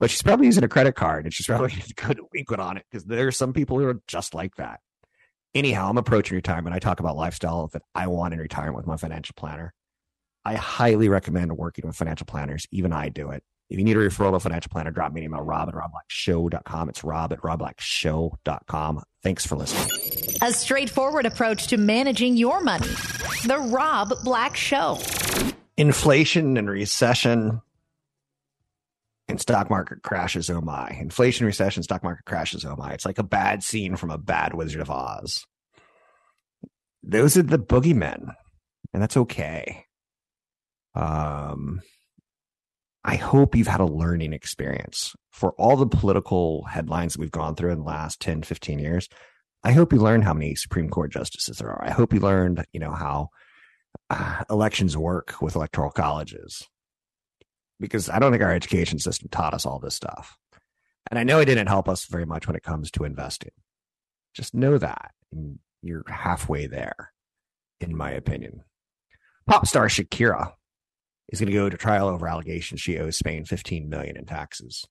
But 0.00 0.10
she's 0.10 0.22
probably 0.22 0.46
using 0.46 0.64
a 0.64 0.68
credit 0.68 0.94
card 0.94 1.24
and 1.24 1.34
she's 1.34 1.46
probably 1.46 1.68
going 1.70 1.82
to 1.82 1.94
go 1.94 2.08
to 2.08 2.14
delinquent 2.14 2.60
on 2.60 2.76
it 2.76 2.86
because 2.90 3.04
there 3.04 3.26
are 3.26 3.32
some 3.32 3.52
people 3.52 3.78
who 3.78 3.86
are 3.86 4.00
just 4.06 4.34
like 4.34 4.54
that. 4.56 4.80
Anyhow, 5.54 5.88
I'm 5.88 5.98
approaching 5.98 6.36
retirement. 6.36 6.74
I 6.76 6.78
talk 6.78 7.00
about 7.00 7.16
lifestyle 7.16 7.68
that 7.72 7.82
I 7.94 8.06
want 8.06 8.34
in 8.34 8.40
retirement 8.40 8.76
with 8.76 8.86
my 8.86 8.96
financial 8.96 9.34
planner. 9.36 9.72
I 10.44 10.54
highly 10.54 11.08
recommend 11.08 11.56
working 11.56 11.86
with 11.86 11.96
financial 11.96 12.26
planners. 12.26 12.66
Even 12.70 12.92
I 12.92 13.08
do 13.08 13.30
it. 13.30 13.42
If 13.70 13.78
you 13.78 13.84
need 13.84 13.96
a 13.96 14.00
referral 14.00 14.30
to 14.30 14.36
a 14.36 14.40
financial 14.40 14.70
planner, 14.70 14.90
drop 14.90 15.12
me 15.12 15.20
an 15.20 15.26
email, 15.26 15.42
rob 15.42 15.68
at 15.68 15.74
robblackshow.com. 15.74 16.88
It's 16.88 17.04
rob 17.04 17.32
at 17.32 17.40
robblackshow.com. 17.40 19.02
Thanks 19.22 19.46
for 19.46 19.56
listening. 19.56 20.38
A 20.42 20.52
straightforward 20.52 21.26
approach 21.26 21.66
to 21.66 21.76
managing 21.76 22.36
your 22.36 22.62
money. 22.62 22.88
The 23.46 23.58
Rob 23.70 24.12
Black 24.24 24.56
Show. 24.56 24.98
Inflation 25.76 26.56
and 26.56 26.70
recession 26.70 27.60
and 29.28 29.40
stock 29.40 29.68
market 29.70 30.02
crashes, 30.02 30.48
oh 30.50 30.60
my. 30.60 30.96
Inflation, 31.00 31.46
recession, 31.46 31.82
stock 31.82 32.02
market 32.02 32.24
crashes, 32.24 32.64
oh 32.64 32.76
my. 32.76 32.92
It's 32.92 33.04
like 33.04 33.18
a 33.18 33.24
bad 33.24 33.62
scene 33.62 33.96
from 33.96 34.10
a 34.10 34.18
bad 34.18 34.54
Wizard 34.54 34.80
of 34.80 34.90
Oz. 34.90 35.44
Those 37.02 37.36
are 37.36 37.42
the 37.42 37.58
boogeymen, 37.58 38.34
and 38.92 39.02
that's 39.02 39.16
okay. 39.16 39.84
Um, 40.94 41.80
I 43.04 43.16
hope 43.16 43.54
you've 43.54 43.68
had 43.68 43.80
a 43.80 43.86
learning 43.86 44.32
experience 44.32 45.14
for 45.30 45.52
all 45.52 45.76
the 45.76 45.86
political 45.86 46.64
headlines 46.64 47.12
that 47.12 47.20
we've 47.20 47.30
gone 47.30 47.54
through 47.54 47.72
in 47.72 47.78
the 47.78 47.84
last 47.84 48.20
10, 48.20 48.42
15 48.42 48.78
years. 48.78 49.08
I 49.62 49.72
hope 49.72 49.92
you 49.92 49.98
learned 49.98 50.24
how 50.24 50.34
many 50.34 50.54
Supreme 50.54 50.88
Court 50.88 51.12
justices 51.12 51.58
there 51.58 51.70
are. 51.70 51.84
I 51.84 51.90
hope 51.90 52.12
you 52.12 52.20
learned, 52.20 52.64
you 52.72 52.80
know, 52.80 52.92
how 52.92 53.28
uh, 54.10 54.44
elections 54.50 54.96
work 54.96 55.40
with 55.40 55.56
electoral 55.56 55.90
colleges. 55.90 56.66
Because 57.80 58.08
I 58.08 58.18
don't 58.18 58.32
think 58.32 58.42
our 58.42 58.52
education 58.52 58.98
system 58.98 59.28
taught 59.30 59.54
us 59.54 59.64
all 59.64 59.78
this 59.78 59.94
stuff. 59.94 60.36
And 61.10 61.18
I 61.18 61.24
know 61.24 61.40
it 61.40 61.46
didn't 61.46 61.68
help 61.68 61.88
us 61.88 62.06
very 62.06 62.26
much 62.26 62.46
when 62.46 62.56
it 62.56 62.62
comes 62.62 62.90
to 62.92 63.04
investing. 63.04 63.52
Just 64.34 64.54
know 64.54 64.78
that. 64.78 65.12
You're 65.82 66.04
halfway 66.08 66.66
there, 66.66 67.12
in 67.80 67.96
my 67.96 68.10
opinion. 68.10 68.62
Pop 69.46 69.66
star 69.66 69.86
Shakira 69.86 70.52
is 71.28 71.40
going 71.40 71.50
to 71.50 71.56
go 71.56 71.68
to 71.68 71.76
trial 71.76 72.08
over 72.08 72.26
allegations 72.26 72.80
she 72.80 72.98
owes 72.98 73.16
Spain 73.16 73.44
15 73.44 73.88
million 73.88 74.16
in 74.16 74.26
taxes. 74.26 74.86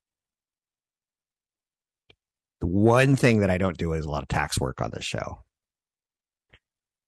The 2.60 2.68
one 2.68 3.16
thing 3.16 3.42
that 3.42 3.52
I 3.52 3.58
don't 3.58 3.78
do 3.78 3.94
is 3.94 4.06
a 4.06 4.10
lot 4.10 4.24
of 4.24 4.30
tax 4.30 4.60
work 4.60 4.82
on 4.82 4.92
this 4.92 5.04
show. 5.04 5.44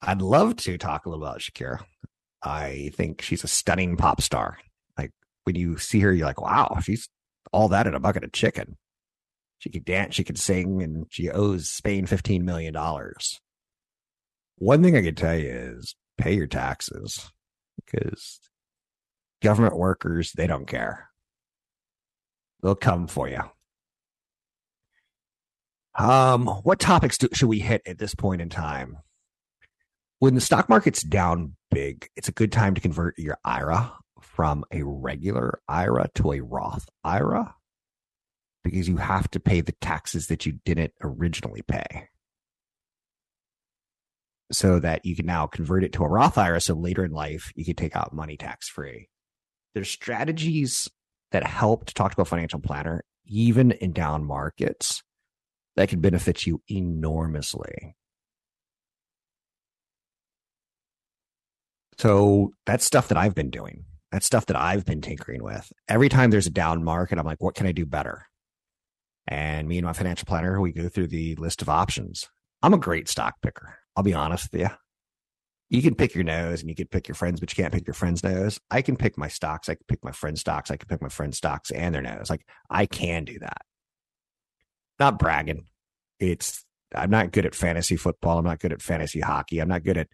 I'd 0.01 0.21
love 0.21 0.55
to 0.57 0.77
talk 0.77 1.05
a 1.05 1.09
little 1.09 1.25
about 1.25 1.39
Shakira. 1.39 1.83
I 2.43 2.91
think 2.95 3.21
she's 3.21 3.43
a 3.43 3.48
stunning 3.48 3.98
pop 3.98 4.21
star. 4.21 4.57
When 5.50 5.56
you 5.56 5.79
see 5.79 6.00
her, 6.01 6.13
you're 6.13 6.27
like, 6.27 6.41
wow, 6.41 6.77
she's 6.79 7.10
all 7.51 7.70
that 7.70 7.88
in 7.88 7.96
a 7.96 8.00
bucket 8.00 8.24
of 8.24 8.32
chicken. 8.32 8.77
She 9.58 9.72
could 9.72 9.84
dance, 9.84 10.13
she 10.13 10.24
could 10.24 10.38
sing, 10.38 10.84
and 10.84 11.08
she 11.10 11.27
owes 11.27 11.68
Spain 11.68 12.06
$15 12.06 12.44
million. 12.44 12.75
One 14.60 14.84
thing 14.84 14.96
I 14.96 15.01
can 15.01 15.15
tell 15.15 15.36
you 15.36 15.50
is 15.50 15.96
pay 16.20 16.36
your 16.36 16.46
taxes 16.46 17.32
because 17.84 18.39
government 19.41 19.75
workers, 19.75 20.34
they 20.34 20.46
don't 20.46 20.68
care. 20.68 21.10
They'll 22.62 22.75
come 22.75 23.08
for 23.08 23.27
you. 23.27 23.41
Um, 25.98 26.46
what 26.46 26.79
topics 26.79 27.18
do, 27.18 27.27
should 27.34 27.50
we 27.50 27.58
hit 27.58 27.82
at 27.88 27.98
this 27.98 28.13
point 28.13 28.39
in 28.39 28.50
time? 28.50 28.98
When 30.20 30.36
the 30.36 30.41
stock 30.41 30.70
market's 30.70 31.01
down 31.01 31.56
big, 31.72 32.08
it's 32.15 32.27
a 32.27 32.34
good 32.34 32.51
time 32.51 32.75
to 32.75 32.82
convert 32.82 33.18
your 33.18 33.39
IRA 33.44 33.94
from 34.22 34.64
a 34.72 34.84
regular 34.84 35.62
IRA 35.68 36.10
to 36.16 36.34
a 36.34 36.42
Roth 36.42 36.88
IRA 37.04 37.56
because 38.64 38.88
you 38.88 38.98
have 38.98 39.30
to 39.32 39.40
pay 39.40 39.62
the 39.62 39.76
taxes 39.82 40.28
that 40.28 40.46
you 40.46 40.60
didn't 40.66 40.94
originally 41.02 41.62
pay. 41.62 42.10
So 44.52 44.80
that 44.80 45.06
you 45.06 45.16
can 45.16 45.28
now 45.28 45.46
convert 45.46 45.84
it 45.84 45.94
to 45.94 46.04
a 46.04 46.10
Roth 46.10 46.38
IRA. 46.38 46.60
So 46.60 46.74
later 46.74 47.06
in 47.06 47.12
life, 47.12 47.52
you 47.56 47.64
can 47.64 47.76
take 47.76 47.96
out 47.96 48.14
money 48.14 48.36
tax 48.36 48.68
free 48.68 49.10
there's 49.74 49.90
strategies 49.90 50.90
that 51.32 51.46
help 51.46 51.86
to 51.86 51.94
talk 51.94 52.16
to 52.16 52.22
a 52.22 52.26
financial 52.26 52.60
planner, 52.60 53.04
even 53.26 53.72
in 53.72 53.94
down 53.94 54.26
markets, 54.26 55.04
that 55.76 55.90
can 55.90 56.02
benefit 56.02 56.46
you 56.46 56.62
enormously. 56.70 57.96
So 61.98 62.54
that's 62.66 62.86
stuff 62.86 63.10
that 63.10 63.18
I've 63.18 63.36
been 63.36 63.50
doing. 63.50 63.86
That's 64.12 64.25
stuff 64.25 64.48
that 64.48 64.58
I've 64.58 64.86
been 64.86 65.01
tinkering 65.01 65.44
with. 65.44 65.72
Every 65.88 66.10
time 66.10 66.32
there's 66.32 66.48
a 66.48 66.51
down 66.51 66.84
market, 66.84 67.20
I'm 67.20 67.25
like, 67.25 67.42
what 67.42 67.56
can 67.56 67.68
I 67.68 67.72
do 67.72 67.86
better? 67.86 68.25
And 69.28 69.68
me 69.68 69.78
and 69.78 69.86
my 69.86 69.94
financial 69.94 70.25
planner, 70.25 70.60
we 70.60 70.72
go 70.72 70.89
through 70.89 71.08
the 71.08 71.36
list 71.36 71.62
of 71.62 71.70
options. 71.70 72.28
I'm 72.63 72.74
a 72.74 72.80
great 72.80 73.08
stock 73.08 73.36
picker. 73.42 73.78
I'll 73.96 74.04
be 74.04 74.13
honest 74.13 74.51
with 74.51 74.62
you 74.62 74.70
you 75.70 75.84
can 75.84 75.96
pick 75.96 76.16
your 76.16 76.24
nose 76.24 76.62
and 76.62 76.70
you 76.70 76.75
can 76.75 76.88
pick 76.88 77.08
your 77.08 77.16
friends, 77.16 77.39
but 77.39 77.51
you 77.51 77.62
can't 77.62 77.74
pick 77.74 77.86
your 77.86 77.94
friend's 77.94 78.24
nose. 78.24 78.60
I 78.72 78.82
can 78.82 78.98
pick 78.98 79.18
my 79.18 79.28
stocks. 79.28 79.70
I 79.70 79.75
can 79.75 79.86
pick 79.88 80.04
my 80.04 80.12
friend's 80.12 80.42
stocks. 80.42 80.72
I 80.72 80.78
can 80.78 80.88
pick 80.88 81.01
my 81.01 81.10
friend's 81.10 81.38
stocks 81.38 81.70
and 81.70 81.94
their 81.94 82.01
nose. 82.01 82.30
Like 82.30 82.46
I 82.70 82.88
can 82.88 83.24
do 83.24 83.38
that. 83.39 83.62
Not 85.00 85.20
bragging. 85.20 85.66
It's 86.20 86.66
I'm 86.94 87.12
not 87.12 87.32
good 87.32 87.46
at 87.46 87.54
fantasy 87.54 87.98
football. 87.98 88.39
I'm 88.39 88.46
not 88.46 88.60
good 88.60 88.74
at 88.74 88.82
fantasy 88.82 89.20
hockey. 89.20 89.60
I'm 89.60 89.68
not 89.70 89.84
good 89.84 89.98
at 89.98 90.08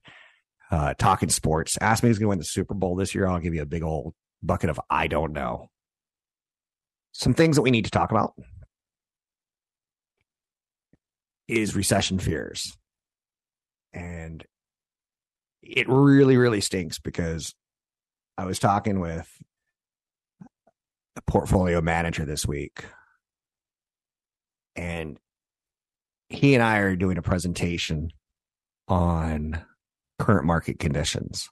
uh, 0.72 0.93
talking 0.98 1.29
sports. 1.29 1.77
Ask 1.81 2.03
me 2.03 2.10
who's 2.10 2.17
going 2.17 2.25
to 2.25 2.29
win 2.29 2.39
the 2.39 2.45
Super 2.45 2.74
Bowl 2.74 2.95
this 2.95 3.13
year. 3.13 3.27
I'll 3.27 3.39
give 3.39 3.53
you 3.53 3.62
a 3.62 3.67
big 3.67 3.84
old 3.84 4.13
bucket 4.41 4.69
of 4.69 4.79
I 4.89 5.07
don't 5.07 5.34
know. 5.34 5.69
Some 7.12 7.34
things 7.34 7.55
that 7.55 7.62
we 7.62 7.72
need 7.72 7.86
to 7.86 7.91
talk 7.91 8.12
about 8.12 8.34
is 11.48 11.75
recession 11.75 12.19
fears. 12.19 12.75
And 13.93 14.43
it 15.62 15.88
really, 15.88 16.38
really 16.38 16.62
stinks 16.62 17.00
because 17.00 17.53
I 18.38 18.45
was 18.45 18.60
talking 18.60 19.00
with 19.00 19.29
a 21.15 21.22
portfolio 21.22 21.81
manager 21.81 22.25
this 22.25 22.45
week, 22.45 22.84
and 24.75 25.17
he 26.27 26.53
and 26.53 26.62
I 26.62 26.79
are 26.79 26.95
doing 26.95 27.17
a 27.17 27.22
presentation 27.22 28.10
on 28.88 29.63
current 30.19 30.45
market 30.45 30.79
conditions. 30.79 31.50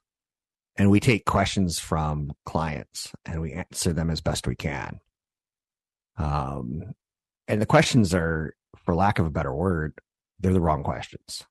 And 0.76 0.90
we 0.90 1.00
take 1.00 1.26
questions 1.26 1.80
from 1.80 2.34
clients 2.46 3.12
and 3.26 3.42
we 3.42 3.54
answer 3.54 3.94
them 3.94 4.10
as 4.10 4.22
best 4.22 4.48
we 4.48 4.56
can. 4.56 5.00
Um, 6.18 6.94
and 7.48 7.62
the 7.62 7.66
questions 7.66 8.14
are, 8.14 8.56
for 8.84 8.96
lack 8.96 9.20
of 9.20 9.26
a 9.26 9.32
better 9.32 9.54
word, 9.54 9.94
they're 10.40 10.54
the 10.54 10.62
wrong 10.62 10.84
questions. 10.84 11.44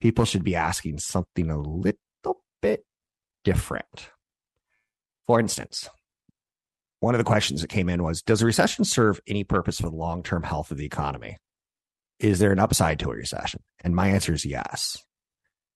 People 0.00 0.24
should 0.24 0.44
be 0.44 0.56
asking 0.56 0.98
something 0.98 1.50
a 1.50 1.60
little 1.60 2.42
bit 2.62 2.84
different. 3.44 4.10
For 5.26 5.38
instance, 5.38 5.88
one 7.00 7.14
of 7.14 7.18
the 7.18 7.24
questions 7.24 7.60
that 7.60 7.68
came 7.68 7.88
in 7.88 8.02
was 8.02 8.22
Does 8.22 8.42
a 8.42 8.46
recession 8.46 8.84
serve 8.84 9.20
any 9.26 9.44
purpose 9.44 9.80
for 9.80 9.90
the 9.90 9.96
long 9.96 10.22
term 10.22 10.42
health 10.42 10.70
of 10.70 10.78
the 10.78 10.86
economy? 10.86 11.36
Is 12.18 12.38
there 12.38 12.52
an 12.52 12.58
upside 12.58 12.98
to 13.00 13.10
a 13.10 13.14
recession? 13.14 13.62
And 13.82 13.94
my 13.94 14.08
answer 14.08 14.32
is 14.32 14.44
yes. 14.44 14.98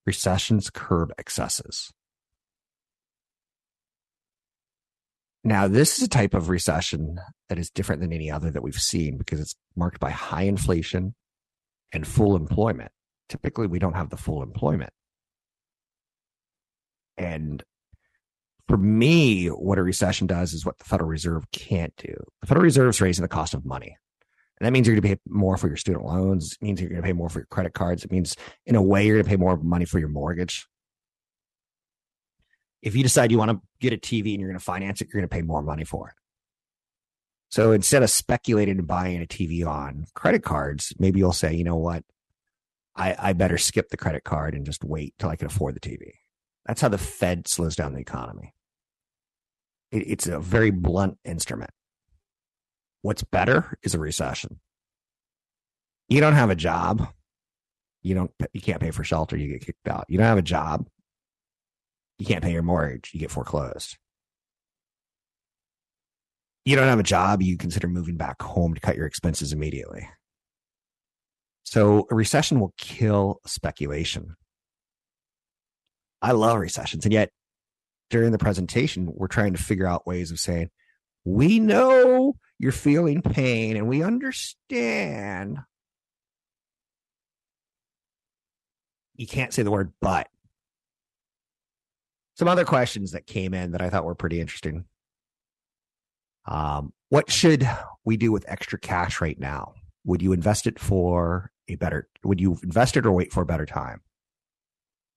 Recessions 0.07 0.71
curb 0.71 1.13
excesses. 1.19 1.93
Now, 5.47 5.69
this 5.69 5.99
is 5.99 6.05
a 6.05 6.09
type 6.09 6.33
of 6.33 6.49
recession 6.49 7.21
that 7.49 7.59
is 7.59 7.71
different 7.71 8.01
than 8.01 8.15
any 8.15 8.31
other 8.31 8.51
that 8.51 8.63
we've 8.63 8.75
seen 8.75 9.19
because 9.19 9.41
it's 9.41 9.55
marked 9.77 10.01
by 10.01 10.11
high 10.11 10.45
inflation 10.45 11.15
and 11.93 12.07
full 12.07 12.35
employment. 12.35 12.93
Typically, 13.29 13.67
we 13.67 13.79
don't 13.79 13.95
have 13.95 14.09
the 14.09 14.17
full 14.17 14.43
employment. 14.43 14.93
And 17.19 17.63
for 18.69 18.79
me, 18.79 19.49
what 19.49 19.79
a 19.79 19.83
recession 19.83 20.27
does 20.27 20.55
is 20.55 20.65
what 20.65 20.79
the 20.79 20.85
Federal 20.85 21.11
Reserve 21.11 21.51
can't 21.53 21.95
do. 21.97 22.15
The 22.41 22.47
Federal 22.47 22.65
Reserve 22.65 22.89
is 22.89 23.01
raising 23.01 23.23
the 23.23 23.29
cost 23.29 23.53
of 23.53 23.67
money. 23.67 23.99
And 24.59 24.67
that 24.67 24.73
means 24.73 24.87
you're 24.87 24.95
going 24.95 25.03
to 25.03 25.17
pay 25.17 25.21
more 25.29 25.57
for 25.57 25.67
your 25.67 25.77
student 25.77 26.05
loans. 26.05 26.53
It 26.53 26.65
means 26.65 26.81
you're 26.81 26.91
going 26.91 27.03
to 27.03 27.07
pay 27.07 27.13
more 27.13 27.29
for 27.29 27.41
your 27.41 27.47
credit 27.47 27.75
cards. 27.75 28.05
It 28.05 28.13
means, 28.13 28.37
in 28.67 28.77
a 28.77 28.83
way, 28.83 29.07
you're 29.07 29.17
going 29.17 29.25
to 29.25 29.31
pay 29.31 29.37
more 29.37 29.57
money 29.57 29.85
for 29.85 29.99
your 29.99 30.09
mortgage. 30.09 30.67
If 32.81 32.95
you 32.95 33.03
decide 33.03 33.33
you 33.33 33.39
want 33.39 33.51
to 33.51 33.61
get 33.81 33.93
a 33.93 33.97
TV 33.97 34.33
and 34.33 34.41
you're 34.41 34.51
going 34.51 34.59
to 34.59 34.65
finance 34.65 35.01
it, 35.01 35.09
you're 35.09 35.21
going 35.21 35.29
to 35.29 35.35
pay 35.35 35.43
more 35.43 35.63
money 35.63 35.85
for 35.85 36.11
it. 36.11 36.15
So 37.51 37.73
instead 37.73 38.03
of 38.03 38.11
speculating 38.11 38.79
and 38.79 38.87
buying 38.87 39.23
a 39.23 39.27
TV 39.27 39.67
on 39.67 40.07
credit 40.15 40.43
cards, 40.43 40.93
maybe 40.99 41.21
you'll 41.21 41.33
say, 41.33 41.55
you 41.55 41.65
know 41.65 41.77
what? 41.77 42.05
I, 42.97 43.17
I 43.19 43.33
better 43.33 43.59
skip 43.59 43.89
the 43.89 43.97
credit 43.97 44.25
card 44.25 44.55
and 44.55 44.67
just 44.67 44.85
wait 44.85 45.15
till 45.19 45.31
I 45.31 45.37
can 45.37 45.47
afford 45.47 45.75
the 45.75 45.81
TV. 45.81 46.13
That's 46.67 46.81
how 46.81 46.89
the 46.89 46.99
Fed 46.99 47.49
slows 47.49 47.77
down 47.77 47.93
the 47.93 48.01
economy. 48.01 48.55
It, 49.91 50.05
it's 50.07 50.27
a 50.27 50.39
very 50.39 50.71
blunt 50.71 51.19
instrument. 51.25 51.71
What's 53.05 53.23
better 53.23 53.77
is 53.83 53.95
a 53.95 53.99
recession. 53.99 54.61
You 56.09 56.23
don't 56.23 56.33
have 56.33 56.49
a 56.49 56.55
job. 56.55 57.07
You 58.01 58.15
don't. 58.15 58.31
You 58.55 58.63
can't 58.63 58.81
pay 58.81 58.93
for 58.93 59.05
shelter. 59.05 59.37
You 59.37 59.53
get 59.53 59.67
kicked 59.67 59.87
out. 59.87 60.07
You 60.09 60.17
don't 60.17 60.27
have 60.27 60.39
a 60.39 60.43
job. 60.43 60.89
You 62.19 62.25
can't 62.25 62.43
pay 62.43 62.53
your 62.53 62.63
mortgage. 62.63 63.11
You 63.13 63.21
get 63.21 63.31
foreclosed. 63.31 63.99
You 66.65 66.77
don't 66.77 66.89
have 66.89 66.99
a 66.99 67.03
job. 67.03 67.43
You 67.43 67.59
consider 67.59 67.89
moving 67.89 68.17
back 68.17 68.41
home 68.41 68.73
to 68.73 68.81
cut 68.81 68.97
your 68.97 69.05
expenses 69.05 69.53
immediately. 69.53 70.09
So 71.65 72.07
a 72.11 72.15
recession 72.15 72.59
will 72.59 72.73
kill 72.79 73.39
speculation. 73.45 74.35
I 76.23 76.33
love 76.33 76.59
recessions. 76.59 77.05
And 77.05 77.13
yet, 77.13 77.29
during 78.09 78.33
the 78.33 78.39
presentation, 78.39 79.13
we're 79.15 79.27
trying 79.27 79.53
to 79.53 79.63
figure 79.63 79.87
out 79.87 80.07
ways 80.07 80.31
of 80.31 80.41
saying, 80.41 80.71
we 81.27 81.61
know 81.61 82.37
you're 82.65 82.73
feeling 82.73 83.21
pain 83.21 83.77
and 83.77 83.87
we 83.87 84.03
understand. 84.03 85.59
You 89.17 89.27
can't 89.27 89.53
say 89.53 89.63
the 89.63 89.71
word 89.71 89.93
but. 90.01 90.29
Some 92.39 92.49
other 92.49 92.65
questions 92.65 93.13
that 93.13 93.27
came 93.27 93.53
in 93.53 93.73
that 93.73 93.83
I 93.83 93.91
thought 93.91 94.07
were 94.07 94.15
pretty 94.15 94.41
interesting. 94.41 94.87
Um, 96.47 96.95
what 97.11 97.31
should 97.31 97.69
we 98.03 98.17
do 98.17 98.33
with 98.33 98.47
extra 98.49 98.79
cash 98.79 99.21
right 99.21 99.39
now? 99.39 99.75
Would 100.07 100.23
you 100.23 100.33
invest 100.33 100.67
it 100.67 100.79
for 100.79 101.53
a 101.69 101.75
better, 101.75 102.09
would 102.23 102.41
you 102.41 102.59
invest 102.63 102.97
it 102.97 103.05
or 103.05 103.13
wait 103.13 103.31
for 103.31 103.43
a 103.43 103.47
better 103.47 103.67
time? 103.67 104.01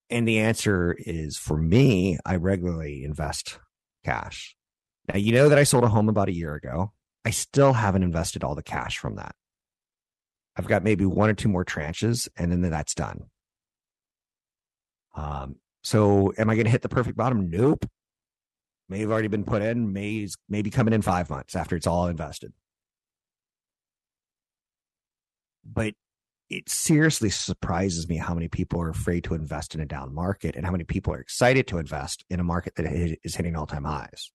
And 0.09 0.27
the 0.27 0.39
answer 0.39 0.97
is 0.99 1.37
for 1.37 1.55
me, 1.55 2.19
I 2.25 2.35
regularly 2.35 3.05
invest 3.05 3.57
cash. 4.03 4.57
Now, 5.07 5.17
you 5.17 5.31
know 5.31 5.47
that 5.47 5.57
I 5.57 5.63
sold 5.63 5.85
a 5.85 5.87
home 5.87 6.09
about 6.09 6.27
a 6.27 6.35
year 6.35 6.53
ago. 6.53 6.91
I 7.27 7.31
still 7.31 7.73
haven't 7.73 8.03
invested 8.03 8.45
all 8.45 8.55
the 8.55 8.63
cash 8.63 8.99
from 8.99 9.17
that. 9.17 9.35
I've 10.55 10.65
got 10.65 10.81
maybe 10.81 11.05
one 11.05 11.29
or 11.29 11.33
two 11.33 11.49
more 11.49 11.65
tranches, 11.65 12.29
and 12.37 12.49
then 12.49 12.61
that's 12.61 12.95
done. 12.95 13.23
Um, 15.13 15.57
so, 15.83 16.31
am 16.37 16.49
I 16.49 16.55
going 16.55 16.67
to 16.67 16.71
hit 16.71 16.83
the 16.83 16.87
perfect 16.87 17.17
bottom? 17.17 17.49
Nope. 17.49 17.85
May 18.87 18.99
have 18.99 19.11
already 19.11 19.27
been 19.27 19.43
put 19.43 19.61
in. 19.61 19.91
May 19.91 20.25
maybe 20.47 20.69
coming 20.69 20.93
in 20.93 21.01
five 21.01 21.29
months 21.29 21.53
after 21.53 21.75
it's 21.75 21.85
all 21.85 22.07
invested. 22.07 22.53
But 25.65 25.95
it 26.49 26.69
seriously 26.69 27.29
surprises 27.29 28.07
me 28.07 28.15
how 28.15 28.35
many 28.35 28.47
people 28.47 28.81
are 28.81 28.89
afraid 28.89 29.25
to 29.25 29.33
invest 29.33 29.75
in 29.75 29.81
a 29.81 29.85
down 29.85 30.15
market 30.15 30.55
and 30.55 30.65
how 30.65 30.71
many 30.71 30.85
people 30.85 31.13
are 31.13 31.19
excited 31.19 31.67
to 31.67 31.77
invest 31.77 32.23
in 32.29 32.39
a 32.39 32.45
market 32.45 32.75
that 32.75 32.85
is 33.25 33.35
hitting 33.35 33.57
all 33.57 33.65
time 33.65 33.83
highs 33.83 34.31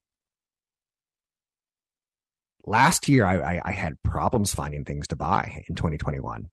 last 2.64 3.08
year 3.08 3.24
I, 3.24 3.56
I, 3.56 3.60
I 3.64 3.72
had 3.72 4.02
problems 4.02 4.54
finding 4.54 4.84
things 4.84 5.08
to 5.08 5.16
buy 5.16 5.64
in 5.68 5.74
2021. 5.74 6.48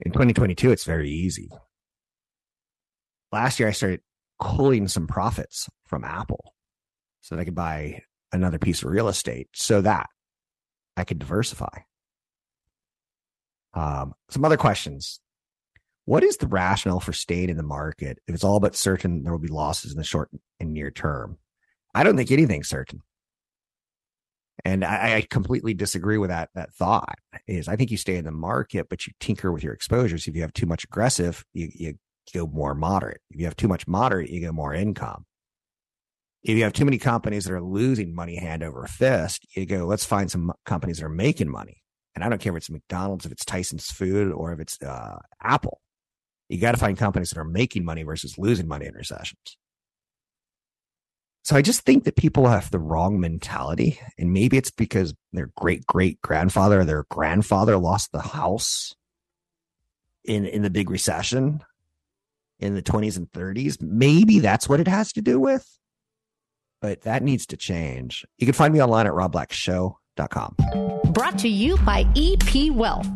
In 0.00 0.12
2022, 0.12 0.72
it's 0.72 0.84
very 0.84 1.10
easy. 1.10 1.48
Last 3.32 3.58
year, 3.58 3.68
I 3.68 3.72
started 3.72 4.00
pulling 4.40 4.88
some 4.88 5.06
profits 5.06 5.68
from 5.86 6.04
Apple 6.04 6.54
so 7.22 7.34
that 7.34 7.40
I 7.40 7.44
could 7.44 7.54
buy 7.54 8.02
another 8.32 8.58
piece 8.58 8.82
of 8.82 8.90
real 8.90 9.08
estate 9.08 9.48
so 9.54 9.80
that 9.80 10.08
I 10.96 11.04
could 11.04 11.18
diversify. 11.18 11.80
Um, 13.74 14.14
some 14.30 14.44
other 14.44 14.56
questions. 14.56 15.20
What 16.04 16.22
is 16.22 16.36
the 16.36 16.46
rationale 16.46 17.00
for 17.00 17.12
staying 17.12 17.48
in 17.48 17.56
the 17.56 17.62
market 17.62 18.18
if 18.26 18.34
it's 18.34 18.44
all 18.44 18.60
but 18.60 18.76
certain 18.76 19.22
there 19.22 19.32
will 19.32 19.40
be 19.40 19.48
losses 19.48 19.92
in 19.92 19.98
the 19.98 20.04
short 20.04 20.30
and 20.60 20.72
near 20.72 20.90
term? 20.90 21.38
I 21.94 22.04
don't 22.04 22.16
think 22.16 22.30
anything's 22.30 22.68
certain. 22.68 23.00
And 24.64 24.84
I, 24.84 25.16
I, 25.16 25.26
completely 25.28 25.74
disagree 25.74 26.18
with 26.18 26.30
that 26.30 26.48
that 26.54 26.72
thought. 26.72 27.16
Is 27.46 27.68
I 27.68 27.76
think 27.76 27.90
you 27.90 27.96
stay 27.96 28.16
in 28.16 28.24
the 28.24 28.32
market, 28.32 28.88
but 28.88 29.06
you 29.06 29.12
tinker 29.20 29.52
with 29.52 29.62
your 29.62 29.74
exposures. 29.74 30.26
If 30.26 30.34
you 30.34 30.42
have 30.42 30.52
too 30.52 30.66
much 30.66 30.84
aggressive, 30.84 31.44
you, 31.52 31.68
you 31.74 31.94
go 32.32 32.46
more 32.46 32.74
moderate. 32.74 33.20
If 33.30 33.38
you 33.38 33.46
have 33.46 33.56
too 33.56 33.68
much 33.68 33.86
moderate, 33.86 34.30
you 34.30 34.40
go 34.40 34.52
more 34.52 34.74
income. 34.74 35.26
If 36.42 36.56
you 36.56 36.62
have 36.62 36.72
too 36.72 36.84
many 36.84 36.98
companies 36.98 37.44
that 37.44 37.52
are 37.52 37.62
losing 37.62 38.14
money 38.14 38.36
hand 38.36 38.62
over 38.62 38.86
fist, 38.86 39.46
you 39.56 39.66
go, 39.66 39.84
let's 39.84 40.04
find 40.04 40.30
some 40.30 40.52
companies 40.64 40.98
that 40.98 41.06
are 41.06 41.10
making 41.10 41.50
money. 41.50 41.82
And 42.14 42.24
I 42.24 42.28
don't 42.28 42.40
care 42.40 42.52
if 42.52 42.56
it's 42.56 42.70
McDonald's, 42.70 43.26
if 43.26 43.32
it's 43.32 43.44
Tyson's 43.44 43.90
Food, 43.90 44.32
or 44.32 44.52
if 44.52 44.60
it's 44.60 44.80
uh, 44.80 45.18
Apple. 45.42 45.80
You 46.48 46.58
got 46.58 46.72
to 46.72 46.78
find 46.78 46.96
companies 46.96 47.30
that 47.30 47.38
are 47.38 47.44
making 47.44 47.84
money 47.84 48.04
versus 48.04 48.38
losing 48.38 48.68
money 48.68 48.86
in 48.86 48.94
recessions. 48.94 49.58
So 51.46 51.54
I 51.54 51.62
just 51.62 51.82
think 51.82 52.02
that 52.04 52.16
people 52.16 52.48
have 52.48 52.72
the 52.72 52.80
wrong 52.80 53.20
mentality. 53.20 54.00
And 54.18 54.32
maybe 54.32 54.56
it's 54.56 54.72
because 54.72 55.14
their 55.32 55.52
great 55.56 55.86
great 55.86 56.20
grandfather 56.20 56.80
or 56.80 56.84
their 56.84 57.04
grandfather 57.08 57.76
lost 57.76 58.10
the 58.10 58.20
house 58.20 58.96
in, 60.24 60.44
in 60.44 60.62
the 60.62 60.70
big 60.70 60.90
recession 60.90 61.62
in 62.58 62.74
the 62.74 62.82
20s 62.82 63.16
and 63.16 63.30
30s. 63.30 63.80
Maybe 63.80 64.40
that's 64.40 64.68
what 64.68 64.80
it 64.80 64.88
has 64.88 65.12
to 65.12 65.22
do 65.22 65.38
with. 65.38 65.78
But 66.80 67.02
that 67.02 67.22
needs 67.22 67.46
to 67.46 67.56
change. 67.56 68.26
You 68.38 68.46
can 68.48 68.52
find 68.52 68.74
me 68.74 68.82
online 68.82 69.06
at 69.06 69.12
robblackshow.com. 69.12 70.56
Brought 71.12 71.38
to 71.38 71.48
you 71.48 71.76
by 71.78 72.06
EP 72.16 72.72
Wealth. 72.72 73.06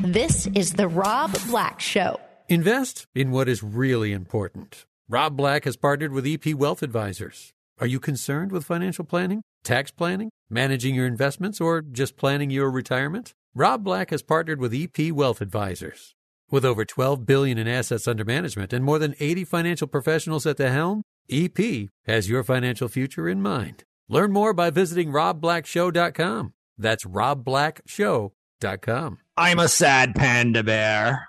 This 0.00 0.48
is 0.56 0.72
the 0.72 0.88
Rob 0.88 1.36
Black 1.46 1.78
Show. 1.78 2.18
Invest 2.48 3.06
in 3.14 3.30
what 3.30 3.48
is 3.48 3.62
really 3.62 4.12
important. 4.12 4.86
Rob 5.08 5.36
Black 5.36 5.66
has 5.66 5.76
partnered 5.76 6.12
with 6.12 6.26
EP 6.26 6.52
Wealth 6.52 6.82
Advisors. 6.82 7.52
Are 7.80 7.86
you 7.86 7.98
concerned 7.98 8.52
with 8.52 8.66
financial 8.66 9.06
planning, 9.06 9.40
tax 9.64 9.90
planning, 9.90 10.30
managing 10.50 10.94
your 10.94 11.06
investments, 11.06 11.62
or 11.62 11.80
just 11.80 12.18
planning 12.18 12.50
your 12.50 12.70
retirement? 12.70 13.32
Rob 13.54 13.82
Black 13.82 14.10
has 14.10 14.22
partnered 14.22 14.60
with 14.60 14.74
EP 14.74 15.10
Wealth 15.10 15.40
Advisors. 15.40 16.14
With 16.50 16.66
over 16.66 16.84
12 16.84 17.24
billion 17.24 17.56
in 17.56 17.66
assets 17.66 18.06
under 18.06 18.22
management 18.22 18.74
and 18.74 18.84
more 18.84 18.98
than 18.98 19.14
80 19.18 19.44
financial 19.44 19.86
professionals 19.86 20.44
at 20.44 20.58
the 20.58 20.70
helm, 20.70 21.00
EP 21.30 21.88
has 22.04 22.28
your 22.28 22.44
financial 22.44 22.88
future 22.88 23.26
in 23.26 23.40
mind. 23.40 23.84
Learn 24.10 24.30
more 24.30 24.52
by 24.52 24.68
visiting 24.68 25.10
robblackshow.com. 25.10 26.52
That's 26.76 27.06
robblackshow.com. 27.06 29.18
I'm 29.38 29.58
a 29.58 29.68
sad 29.68 30.14
panda 30.14 30.62
bear. 30.62 31.28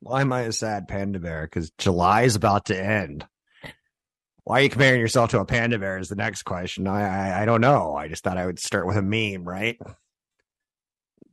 Why 0.00 0.20
am 0.20 0.34
I 0.34 0.42
a 0.42 0.52
sad 0.52 0.86
panda 0.86 1.18
bear? 1.18 1.44
Because 1.44 1.70
July 1.78 2.24
is 2.24 2.36
about 2.36 2.66
to 2.66 2.78
end. 2.78 3.24
Why 4.44 4.60
are 4.60 4.62
you 4.62 4.68
comparing 4.68 5.00
yourself 5.00 5.30
to 5.30 5.40
a 5.40 5.46
panda 5.46 5.78
bear? 5.78 5.98
Is 5.98 6.10
the 6.10 6.16
next 6.16 6.42
question. 6.42 6.86
I, 6.86 7.30
I, 7.30 7.42
I 7.42 7.44
don't 7.46 7.62
know. 7.62 7.94
I 7.94 8.08
just 8.08 8.22
thought 8.22 8.36
I 8.36 8.46
would 8.46 8.58
start 8.58 8.86
with 8.86 8.96
a 8.96 9.02
meme, 9.02 9.44
right? 9.44 9.78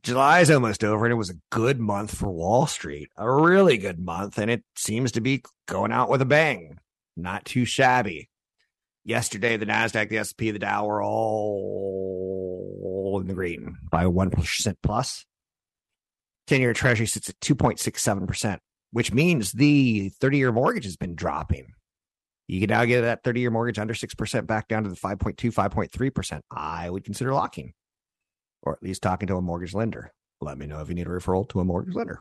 July's 0.02 0.50
almost 0.50 0.82
over, 0.82 1.04
and 1.04 1.12
it 1.12 1.16
was 1.16 1.30
a 1.30 1.38
good 1.50 1.78
month 1.78 2.16
for 2.16 2.30
Wall 2.30 2.66
Street, 2.66 3.10
a 3.16 3.30
really 3.30 3.76
good 3.76 4.00
month, 4.00 4.38
and 4.38 4.50
it 4.50 4.64
seems 4.74 5.12
to 5.12 5.20
be 5.20 5.44
going 5.68 5.92
out 5.92 6.08
with 6.08 6.22
a 6.22 6.26
bang. 6.26 6.78
Not 7.16 7.44
too 7.44 7.64
shabby. 7.64 8.28
Yesterday, 9.04 9.56
the 9.56 9.66
Nasdaq, 9.66 10.08
the 10.08 10.18
S&P, 10.18 10.50
the 10.50 10.58
Dow 10.58 10.86
were 10.86 11.02
all 11.02 13.18
in 13.20 13.28
the 13.28 13.34
green 13.34 13.76
by 13.90 14.06
one 14.06 14.30
percent 14.30 14.78
plus. 14.82 15.26
Ten-year 16.46 16.72
Treasury 16.72 17.06
sits 17.06 17.28
at 17.28 17.40
two 17.40 17.54
point 17.54 17.78
six 17.78 18.02
seven 18.02 18.26
percent, 18.26 18.60
which 18.90 19.12
means 19.12 19.52
the 19.52 20.08
thirty-year 20.20 20.50
mortgage 20.50 20.84
has 20.84 20.96
been 20.96 21.14
dropping. 21.14 21.74
You 22.52 22.60
can 22.60 22.68
now 22.68 22.84
get 22.84 23.00
that 23.00 23.24
thirty-year 23.24 23.50
mortgage 23.50 23.78
under 23.78 23.94
six 23.94 24.14
percent 24.14 24.46
back 24.46 24.68
down 24.68 24.82
to 24.82 24.90
the 24.90 24.96
5.2, 24.96 25.36
5.3 25.54 26.14
percent. 26.14 26.44
I 26.50 26.90
would 26.90 27.02
consider 27.02 27.32
locking 27.32 27.72
or 28.62 28.74
at 28.74 28.82
least 28.82 29.02
talking 29.02 29.26
to 29.28 29.36
a 29.36 29.40
mortgage 29.40 29.72
lender. 29.72 30.12
Let 30.42 30.58
me 30.58 30.66
know 30.66 30.80
if 30.80 30.90
you 30.90 30.94
need 30.94 31.06
a 31.06 31.10
referral 31.10 31.48
to 31.48 31.60
a 31.60 31.64
mortgage 31.64 31.94
lender. 31.94 32.20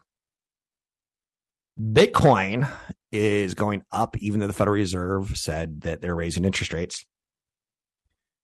Bitcoin 1.77 2.71
is 3.11 3.55
going 3.55 3.83
up, 3.91 4.15
even 4.19 4.39
though 4.39 4.47
the 4.47 4.53
Federal 4.53 4.75
Reserve 4.75 5.37
said 5.37 5.81
that 5.81 5.99
they're 5.99 6.15
raising 6.15 6.45
interest 6.45 6.71
rates. 6.71 7.05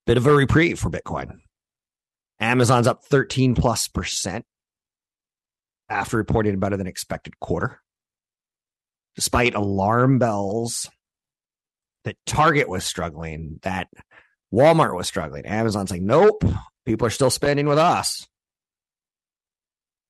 Bit 0.05 0.17
of 0.17 0.27
a 0.27 0.33
reprieve 0.33 0.79
for 0.79 0.89
Bitcoin. 0.89 1.37
Amazon's 2.41 2.87
up 2.87 3.05
13 3.05 3.55
plus 3.55 3.87
percent 3.87 4.43
after 5.87 6.17
reporting 6.17 6.53
a 6.53 6.57
better 6.57 6.75
than 6.75 6.85
expected 6.85 7.39
quarter. 7.39 7.79
Despite 9.15 9.55
alarm 9.55 10.19
bells 10.19 10.89
that 12.07 12.17
Target 12.25 12.67
was 12.67 12.83
struggling, 12.83 13.59
that 13.61 13.87
Walmart 14.53 14.95
was 14.95 15.07
struggling, 15.07 15.45
Amazon's 15.45 15.91
like, 15.91 16.01
nope, 16.01 16.43
People 16.87 17.05
are 17.05 17.11
still 17.11 17.29
spending 17.29 17.67
with 17.67 17.77
us. 17.77 18.25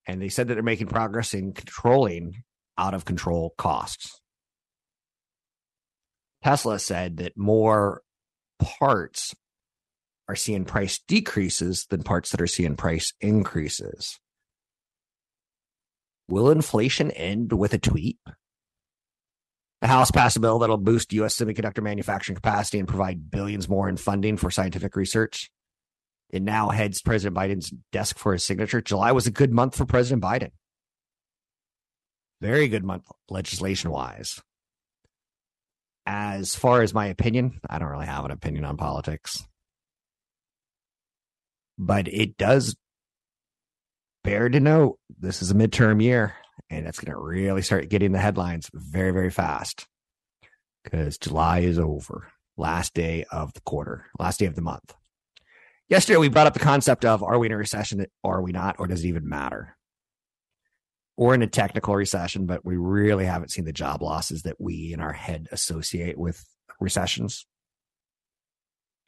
And 0.05 0.21
they 0.21 0.29
said 0.29 0.47
that 0.47 0.53
they're 0.53 0.63
making 0.63 0.85
progress 0.85 1.33
in 1.33 1.51
controlling 1.51 2.43
out 2.77 2.93
of 2.93 3.03
control 3.03 3.55
costs. 3.57 4.21
Tesla 6.43 6.77
said 6.77 7.17
that 7.17 7.35
more 7.35 8.03
parts 8.59 9.33
are 10.29 10.35
seeing 10.35 10.65
price 10.65 10.99
decreases 11.07 11.87
than 11.89 12.03
parts 12.03 12.29
that 12.29 12.41
are 12.41 12.47
seeing 12.47 12.75
price 12.75 13.11
increases. 13.21 14.19
Will 16.27 16.51
inflation 16.51 17.09
end 17.09 17.53
with 17.53 17.73
a 17.73 17.79
tweet? 17.79 18.19
The 19.81 19.87
House 19.87 20.09
passed 20.09 20.37
a 20.37 20.39
bill 20.39 20.59
that'll 20.59 20.77
boost 20.77 21.13
U.S. 21.13 21.35
semiconductor 21.35 21.83
manufacturing 21.83 22.35
capacity 22.35 22.79
and 22.79 22.87
provide 22.87 23.29
billions 23.29 23.69
more 23.69 23.87
in 23.87 23.97
funding 23.97 24.37
for 24.37 24.49
scientific 24.49 24.95
research. 24.95 25.51
It 26.29 26.41
now 26.41 26.69
heads 26.69 27.01
President 27.01 27.37
Biden's 27.37 27.71
desk 27.91 28.17
for 28.17 28.33
his 28.33 28.43
signature. 28.43 28.81
July 28.81 29.11
was 29.11 29.27
a 29.27 29.31
good 29.31 29.53
month 29.53 29.75
for 29.75 29.85
President 29.85 30.23
Biden. 30.23 30.51
Very 32.41 32.67
good 32.67 32.83
month 32.83 33.03
legislation 33.29 33.91
wise. 33.91 34.41
As 36.05 36.55
far 36.55 36.81
as 36.81 36.93
my 36.93 37.07
opinion, 37.07 37.59
I 37.69 37.79
don't 37.79 37.89
really 37.89 38.05
have 38.05 38.25
an 38.25 38.31
opinion 38.31 38.65
on 38.65 38.77
politics. 38.77 39.43
But 41.77 42.07
it 42.07 42.37
does 42.37 42.75
bear 44.23 44.49
to 44.49 44.59
note 44.59 44.97
this 45.19 45.41
is 45.41 45.51
a 45.51 45.55
midterm 45.55 46.01
year 46.01 46.35
and 46.69 46.87
it's 46.87 46.99
going 46.99 47.11
to 47.11 47.19
really 47.19 47.61
start 47.61 47.89
getting 47.89 48.11
the 48.11 48.19
headlines 48.19 48.69
very, 48.73 49.11
very 49.11 49.29
fast 49.29 49.87
because 50.83 51.17
July 51.17 51.59
is 51.59 51.79
over. 51.79 52.27
Last 52.59 52.95
day 52.95 53.23
of 53.31 53.53
the 53.53 53.61
quarter, 53.61 54.07
last 54.17 54.39
day 54.39 54.47
of 54.47 54.55
the 54.55 54.61
month. 54.61 54.95
Yesterday, 55.89 56.17
we 56.17 56.27
brought 56.27 56.47
up 56.47 56.53
the 56.53 56.59
concept 56.59 57.05
of 57.05 57.21
are 57.21 57.37
we 57.37 57.45
in 57.45 57.53
a 57.53 57.57
recession 57.57 58.05
or 58.23 58.37
are 58.37 58.41
we 58.41 58.51
not, 58.51 58.77
or 58.79 58.87
does 58.87 59.03
it 59.03 59.07
even 59.07 59.29
matter? 59.29 59.77
We're 61.17 61.35
in 61.35 61.43
a 61.43 61.47
technical 61.47 61.95
recession, 61.95 62.47
but 62.47 62.65
we 62.65 62.75
really 62.75 63.25
haven't 63.25 63.51
seen 63.51 63.65
the 63.65 63.73
job 63.73 64.01
losses 64.01 64.41
that 64.43 64.59
we 64.59 64.91
in 64.91 64.99
our 64.99 65.13
head 65.13 65.47
associate 65.51 66.17
with 66.17 66.43
recessions. 66.79 67.45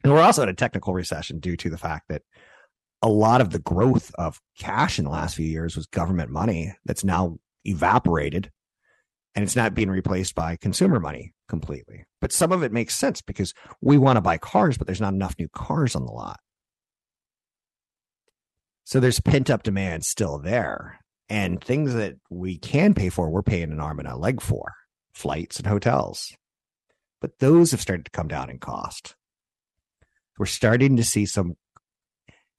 And 0.02 0.12
we're 0.12 0.22
also 0.22 0.42
in 0.44 0.48
a 0.48 0.54
technical 0.54 0.94
recession 0.94 1.40
due 1.40 1.56
to 1.58 1.70
the 1.70 1.78
fact 1.78 2.08
that 2.08 2.22
a 3.02 3.08
lot 3.08 3.40
of 3.40 3.50
the 3.50 3.58
growth 3.58 4.12
of 4.16 4.40
cash 4.58 4.98
in 4.98 5.04
the 5.04 5.10
last 5.10 5.34
few 5.34 5.46
years 5.46 5.76
was 5.76 5.86
government 5.86 6.30
money 6.30 6.74
that's 6.84 7.04
now 7.04 7.38
evaporated 7.64 8.50
and 9.34 9.44
it's 9.44 9.56
not 9.56 9.74
being 9.74 9.90
replaced 9.90 10.34
by 10.34 10.56
consumer 10.56 10.98
money 10.98 11.32
completely. 11.48 12.04
But 12.20 12.32
some 12.32 12.52
of 12.52 12.62
it 12.62 12.72
makes 12.72 12.96
sense 12.96 13.22
because 13.22 13.54
we 13.80 13.96
want 13.96 14.16
to 14.16 14.20
buy 14.20 14.38
cars, 14.38 14.76
but 14.76 14.86
there's 14.86 15.00
not 15.00 15.14
enough 15.14 15.36
new 15.38 15.48
cars 15.48 15.94
on 15.94 16.04
the 16.04 16.12
lot. 16.12 16.40
So 18.84 18.98
there's 18.98 19.20
pent 19.20 19.50
up 19.50 19.62
demand 19.62 20.04
still 20.04 20.38
there. 20.38 20.98
And 21.28 21.62
things 21.62 21.94
that 21.94 22.14
we 22.28 22.58
can 22.58 22.92
pay 22.92 23.08
for, 23.08 23.30
we're 23.30 23.42
paying 23.42 23.70
an 23.70 23.78
arm 23.78 24.00
and 24.00 24.08
a 24.08 24.16
leg 24.16 24.40
for 24.40 24.74
flights 25.12 25.58
and 25.58 25.66
hotels. 25.66 26.32
But 27.20 27.38
those 27.38 27.70
have 27.70 27.80
started 27.80 28.06
to 28.06 28.10
come 28.10 28.26
down 28.26 28.50
in 28.50 28.58
cost. 28.58 29.14
We're 30.38 30.46
starting 30.46 30.96
to 30.96 31.04
see 31.04 31.26
some, 31.26 31.56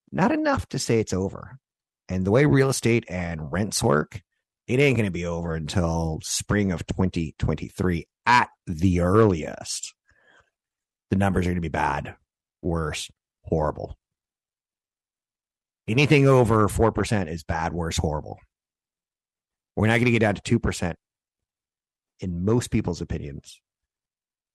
not 0.10 0.32
enough 0.32 0.70
to 0.70 0.80
say 0.80 1.00
it's 1.00 1.12
over. 1.12 1.58
And 2.08 2.24
the 2.24 2.32
way 2.32 2.46
real 2.46 2.70
estate 2.70 3.04
and 3.10 3.52
rents 3.52 3.84
work, 3.84 4.22
it 4.72 4.80
ain't 4.80 4.96
going 4.96 5.06
to 5.06 5.12
be 5.12 5.26
over 5.26 5.54
until 5.54 6.20
spring 6.24 6.72
of 6.72 6.86
2023 6.88 8.08
at 8.26 8.48
the 8.66 9.02
earliest. 9.02 9.94
The 11.10 11.18
numbers 11.18 11.46
are 11.46 11.50
going 11.50 11.56
to 11.56 11.62
be 11.62 11.68
bad, 11.68 12.16
worse, 12.62 13.12
horrible. 13.44 13.98
Anything 15.90 16.26
over 16.26 16.70
4% 16.70 17.28
is 17.28 17.44
bad, 17.44 17.74
worse, 17.74 17.98
horrible. 17.98 18.40
We're 19.76 19.88
not 19.88 19.96
going 19.96 20.06
to 20.06 20.12
get 20.12 20.20
down 20.20 20.36
to 20.36 20.60
2% 20.60 20.94
in 22.22 22.46
most 22.46 22.72
people's 22.72 23.02
opinions 23.02 23.60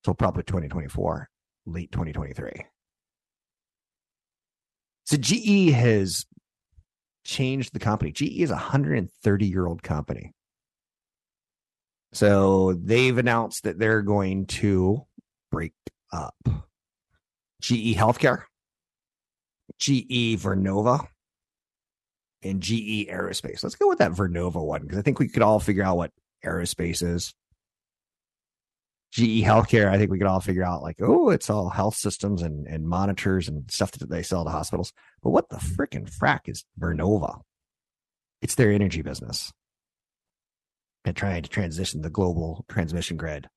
until 0.03 0.15
probably 0.15 0.45
2024, 0.45 1.29
late 1.67 1.93
2023. 1.93 2.65
So 5.05 5.19
GE 5.19 5.73
has 5.73 6.25
changed 7.27 7.73
the 7.73 7.79
company. 7.79 8.13
GE 8.13 8.41
is 8.41 8.51
a 8.51 8.55
130 8.55 9.47
year 9.47 9.67
old 9.67 9.83
company. 9.83 10.33
So 12.13 12.73
they've 12.75 13.17
announced 13.17 13.65
that 13.65 13.79
they're 13.79 14.03
going 14.03 14.47
to 14.47 15.05
break 15.51 15.75
up 16.13 16.35
GE 17.61 17.95
Healthcare, 17.97 18.45
GE 19.79 20.41
Vernova, 20.41 21.07
and 22.43 22.61
GE 22.61 23.09
Aerospace. 23.11 23.63
Let's 23.63 23.75
go 23.75 23.89
with 23.89 23.99
that 23.99 24.13
Vernova 24.13 24.65
one 24.65 24.83
because 24.83 24.99
I 24.99 25.03
think 25.03 25.19
we 25.19 25.29
could 25.29 25.43
all 25.43 25.61
figure 25.61 25.83
out 25.83 25.97
what 25.97 26.13
aerospace 26.45 27.03
is. 27.03 27.35
GE 29.13 29.43
Healthcare, 29.43 29.89
I 29.89 29.99
think 29.99 30.11
we 30.11 30.19
could 30.19 30.27
all 30.27 30.41
figure 30.41 30.65
out 30.65 30.83
like, 30.83 30.97
oh, 31.01 31.31
it's 31.31 31.49
all 31.49 31.69
health 31.69 31.95
systems 31.97 32.43
and, 32.43 32.67
and 32.67 32.87
monitors 32.87 33.49
and 33.49 33.71
stuff 33.71 33.93
that 33.93 34.11
they 34.11 34.23
sell 34.23 34.45
to 34.45 34.51
hospitals. 34.51 34.93
But 35.23 35.31
what 35.31 35.49
the 35.49 35.57
freaking 35.57 36.11
frack 36.11 36.41
is 36.47 36.65
Vernova? 36.79 37.41
It's 38.43 38.57
their 38.57 38.71
energy 38.71 39.03
business 39.03 39.53
and 41.05 41.17
trying 41.17 41.43
to 41.43 41.49
transition 41.49 42.03
the 42.03 42.11
global 42.11 42.65
transmission 42.69 43.17
grid. 43.17 43.49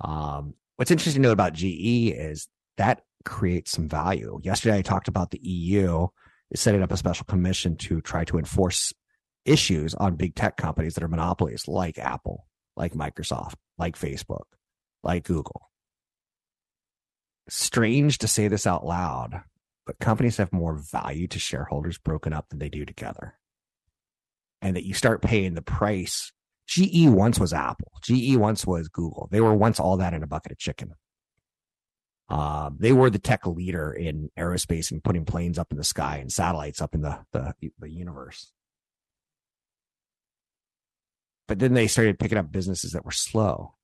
Um, 0.00 0.54
what's 0.76 0.90
interesting 0.90 1.22
to 1.22 1.28
know 1.28 1.32
about 1.32 1.54
GE 1.54 2.10
is 2.10 2.48
that 2.76 3.02
creates 3.24 3.70
some 3.70 3.88
value. 3.88 4.40
Yesterday, 4.42 4.78
I 4.78 4.82
talked 4.82 5.08
about 5.08 5.30
the 5.30 5.40
EU 5.42 6.08
is 6.50 6.60
setting 6.60 6.82
up 6.82 6.92
a 6.92 6.96
special 6.96 7.24
commission 7.26 7.76
to 7.76 8.00
try 8.00 8.24
to 8.24 8.38
enforce 8.38 8.92
issues 9.44 9.94
on 9.94 10.16
big 10.16 10.34
tech 10.34 10.56
companies 10.56 10.94
that 10.94 11.04
are 11.04 11.08
monopolies 11.08 11.68
like 11.68 11.98
Apple, 11.98 12.46
like 12.80 12.94
Microsoft, 12.94 13.56
like 13.76 13.96
Facebook, 13.96 14.44
like 15.04 15.24
Google. 15.24 15.68
Strange 17.48 18.18
to 18.18 18.26
say 18.26 18.48
this 18.48 18.66
out 18.66 18.86
loud, 18.86 19.42
but 19.84 19.98
companies 19.98 20.38
have 20.38 20.52
more 20.52 20.74
value 20.74 21.28
to 21.28 21.38
shareholders 21.38 21.98
broken 21.98 22.32
up 22.32 22.48
than 22.48 22.58
they 22.58 22.70
do 22.70 22.86
together. 22.86 23.34
And 24.62 24.76
that 24.76 24.86
you 24.86 24.94
start 24.94 25.22
paying 25.22 25.54
the 25.54 25.62
price. 25.62 26.32
GE 26.66 27.08
once 27.08 27.38
was 27.38 27.52
Apple. 27.52 27.92
GE 28.02 28.36
once 28.36 28.66
was 28.66 28.88
Google. 28.88 29.28
They 29.30 29.40
were 29.40 29.54
once 29.54 29.78
all 29.78 29.98
that 29.98 30.14
in 30.14 30.22
a 30.22 30.26
bucket 30.26 30.52
of 30.52 30.58
chicken. 30.58 30.94
Uh, 32.30 32.70
they 32.78 32.92
were 32.92 33.10
the 33.10 33.18
tech 33.18 33.46
leader 33.46 33.92
in 33.92 34.30
aerospace 34.38 34.90
and 34.90 35.04
putting 35.04 35.24
planes 35.24 35.58
up 35.58 35.70
in 35.70 35.76
the 35.76 35.84
sky 35.84 36.18
and 36.18 36.32
satellites 36.32 36.80
up 36.80 36.94
in 36.94 37.02
the, 37.02 37.18
the, 37.32 37.52
the 37.78 37.90
universe. 37.90 38.52
But 41.50 41.58
then 41.58 41.74
they 41.74 41.88
started 41.88 42.20
picking 42.20 42.38
up 42.38 42.52
businesses 42.52 42.92
that 42.92 43.04
were 43.04 43.10
slow. 43.10 43.74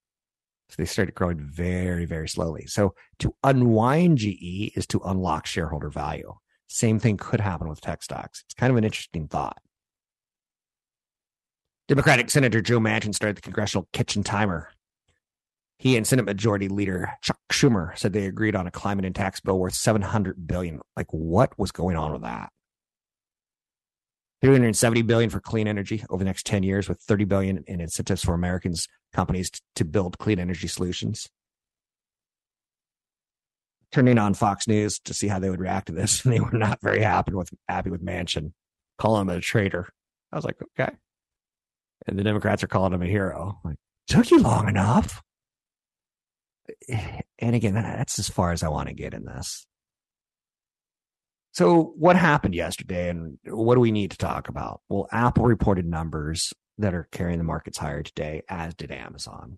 So 0.69 0.75
they 0.77 0.85
started 0.85 1.15
growing 1.15 1.41
very, 1.41 2.05
very 2.05 2.29
slowly. 2.29 2.65
So 2.65 2.95
to 3.19 3.35
unwind 3.43 4.19
GE 4.19 4.71
is 4.77 4.87
to 4.87 5.01
unlock 5.03 5.45
shareholder 5.45 5.89
value. 5.89 6.33
Same 6.69 6.97
thing 6.97 7.17
could 7.17 7.41
happen 7.41 7.67
with 7.67 7.81
tech 7.81 8.03
stocks. 8.03 8.41
It's 8.45 8.53
kind 8.53 8.71
of 8.71 8.77
an 8.77 8.85
interesting 8.85 9.27
thought. 9.27 9.57
Democratic 11.89 12.29
Senator 12.29 12.61
Joe 12.61 12.79
Manchin 12.79 13.13
started 13.13 13.35
the 13.35 13.41
congressional 13.41 13.89
kitchen 13.91 14.23
timer 14.23 14.69
he 15.77 15.97
and 15.97 16.07
Senate 16.07 16.25
Majority 16.25 16.69
Leader 16.69 17.11
Chuck 17.21 17.37
Schumer 17.51 17.97
said 17.97 18.13
they 18.13 18.27
agreed 18.27 18.55
on 18.55 18.65
a 18.65 18.71
climate 18.71 19.03
and 19.03 19.13
tax 19.13 19.41
bill 19.41 19.59
worth 19.59 19.73
700 19.73 20.47
billion. 20.47 20.79
Like 20.95 21.11
what 21.11 21.59
was 21.59 21.73
going 21.73 21.97
on 21.97 22.13
with 22.13 22.21
that? 22.21 22.49
370 24.41 25.01
billion 25.03 25.29
for 25.29 25.39
clean 25.39 25.67
energy 25.67 26.03
over 26.09 26.23
the 26.23 26.27
next 26.27 26.45
10 26.45 26.63
years 26.63 26.87
with 26.87 26.99
30 27.01 27.25
billion 27.25 27.63
in 27.67 27.81
incentives 27.81 28.23
for 28.23 28.33
Americans 28.33 28.87
companies 29.13 29.51
to 29.75 29.85
build 29.85 30.17
clean 30.19 30.39
energy 30.39 30.67
solutions. 30.67 31.27
Turning 33.91 34.17
on 34.17 34.33
Fox 34.33 34.67
News 34.67 34.99
to 34.99 35.13
see 35.13 35.27
how 35.27 35.39
they 35.39 35.49
would 35.49 35.61
react 35.61 35.87
to 35.87 35.93
this, 35.93 36.23
and 36.23 36.33
they 36.33 36.39
were 36.39 36.51
not 36.51 36.79
very 36.81 37.01
happy 37.01 37.33
with 37.33 37.49
happy 37.67 37.89
with 37.89 38.05
Manchin, 38.05 38.51
calling 38.97 39.21
him 39.21 39.29
a 39.29 39.41
traitor. 39.41 39.87
I 40.31 40.35
was 40.35 40.45
like, 40.45 40.57
okay. 40.79 40.93
And 42.05 42.19
the 42.19 42.23
Democrats 42.23 42.63
are 42.63 42.67
calling 42.67 42.93
him 42.93 43.01
a 43.01 43.07
hero. 43.07 43.59
Like, 43.63 43.77
took 44.07 44.29
you 44.29 44.39
long 44.39 44.67
enough. 44.67 45.21
And 47.39 47.55
again, 47.55 47.75
that's 47.75 48.17
as 48.17 48.27
far 48.27 48.51
as 48.51 48.63
I 48.63 48.69
want 48.69 48.87
to 48.87 48.95
get 48.95 49.13
in 49.13 49.23
this. 49.23 49.67
So, 51.57 51.91
what 51.97 52.15
happened 52.15 52.53
yesterday, 52.53 53.09
and 53.09 53.39
what 53.43 53.73
do 53.73 53.81
we 53.81 53.91
need 53.91 54.11
to 54.11 54.17
talk 54.17 54.47
about? 54.47 54.81
Well, 54.89 55.07
Apple 55.11 55.43
reported 55.43 55.87
numbers 55.87 56.53
that 56.77 56.93
are 56.93 57.07
carrying 57.11 57.39
the 57.39 57.43
markets 57.43 57.79
higher 57.79 58.03
today, 58.03 58.43
as 58.47 58.75
did 58.75 58.91
Amazon. 58.91 59.57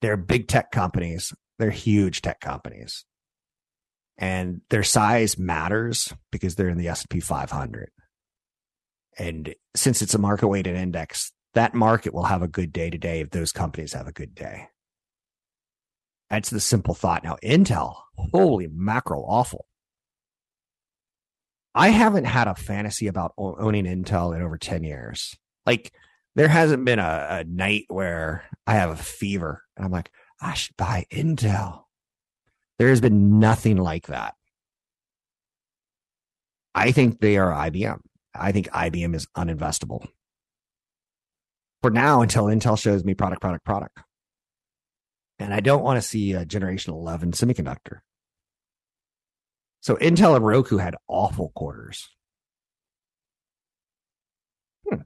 They're 0.00 0.16
big 0.16 0.46
tech 0.46 0.70
companies. 0.70 1.32
They're 1.58 1.72
huge 1.72 2.22
tech 2.22 2.38
companies, 2.38 3.04
and 4.16 4.60
their 4.70 4.84
size 4.84 5.36
matters 5.36 6.14
because 6.30 6.54
they're 6.54 6.68
in 6.68 6.78
the 6.78 6.86
S 6.86 7.00
and 7.00 7.10
P 7.10 7.18
500. 7.18 7.90
And 9.18 9.52
since 9.74 10.00
it's 10.00 10.14
a 10.14 10.18
market 10.18 10.46
weighted 10.46 10.76
index, 10.76 11.32
that 11.54 11.74
market 11.74 12.14
will 12.14 12.22
have 12.22 12.42
a 12.42 12.46
good 12.46 12.72
day 12.72 12.88
today 12.88 13.18
if 13.18 13.30
those 13.30 13.50
companies 13.50 13.94
have 13.94 14.06
a 14.06 14.12
good 14.12 14.36
day. 14.36 14.68
That's 16.30 16.50
the 16.50 16.60
simple 16.60 16.94
thought. 16.94 17.24
Now, 17.24 17.36
Intel, 17.42 17.96
holy 18.16 18.68
mackerel, 18.70 19.26
awful. 19.28 19.66
I 21.74 21.90
haven't 21.90 22.24
had 22.24 22.48
a 22.48 22.54
fantasy 22.54 23.06
about 23.06 23.34
owning 23.36 23.84
Intel 23.84 24.34
in 24.34 24.42
over 24.42 24.58
10 24.58 24.84
years. 24.84 25.36
Like, 25.66 25.92
there 26.34 26.48
hasn't 26.48 26.84
been 26.84 26.98
a, 26.98 27.26
a 27.30 27.44
night 27.44 27.84
where 27.88 28.44
I 28.66 28.74
have 28.74 28.90
a 28.90 28.96
fever 28.96 29.62
and 29.76 29.84
I'm 29.84 29.92
like, 29.92 30.10
I 30.40 30.54
should 30.54 30.76
buy 30.76 31.04
Intel. 31.12 31.82
There 32.78 32.88
has 32.88 33.00
been 33.00 33.38
nothing 33.38 33.76
like 33.76 34.06
that. 34.06 34.34
I 36.74 36.92
think 36.92 37.20
they 37.20 37.38
are 37.38 37.50
IBM. 37.50 38.00
I 38.34 38.52
think 38.52 38.68
IBM 38.68 39.14
is 39.14 39.26
uninvestable 39.36 40.06
for 41.82 41.90
now 41.90 42.22
until 42.22 42.44
Intel 42.44 42.78
shows 42.78 43.04
me 43.04 43.14
product, 43.14 43.40
product, 43.40 43.64
product. 43.64 43.98
And 45.38 45.54
I 45.54 45.60
don't 45.60 45.82
want 45.82 46.00
to 46.00 46.06
see 46.06 46.32
a 46.32 46.44
generation 46.44 46.92
11 46.92 47.32
semiconductor. 47.32 48.00
So 49.88 49.96
Intel 49.96 50.36
and 50.36 50.44
Roku 50.44 50.76
had 50.76 50.96
awful 51.08 51.50
quarters. 51.54 52.10
Hmm. 54.86 55.00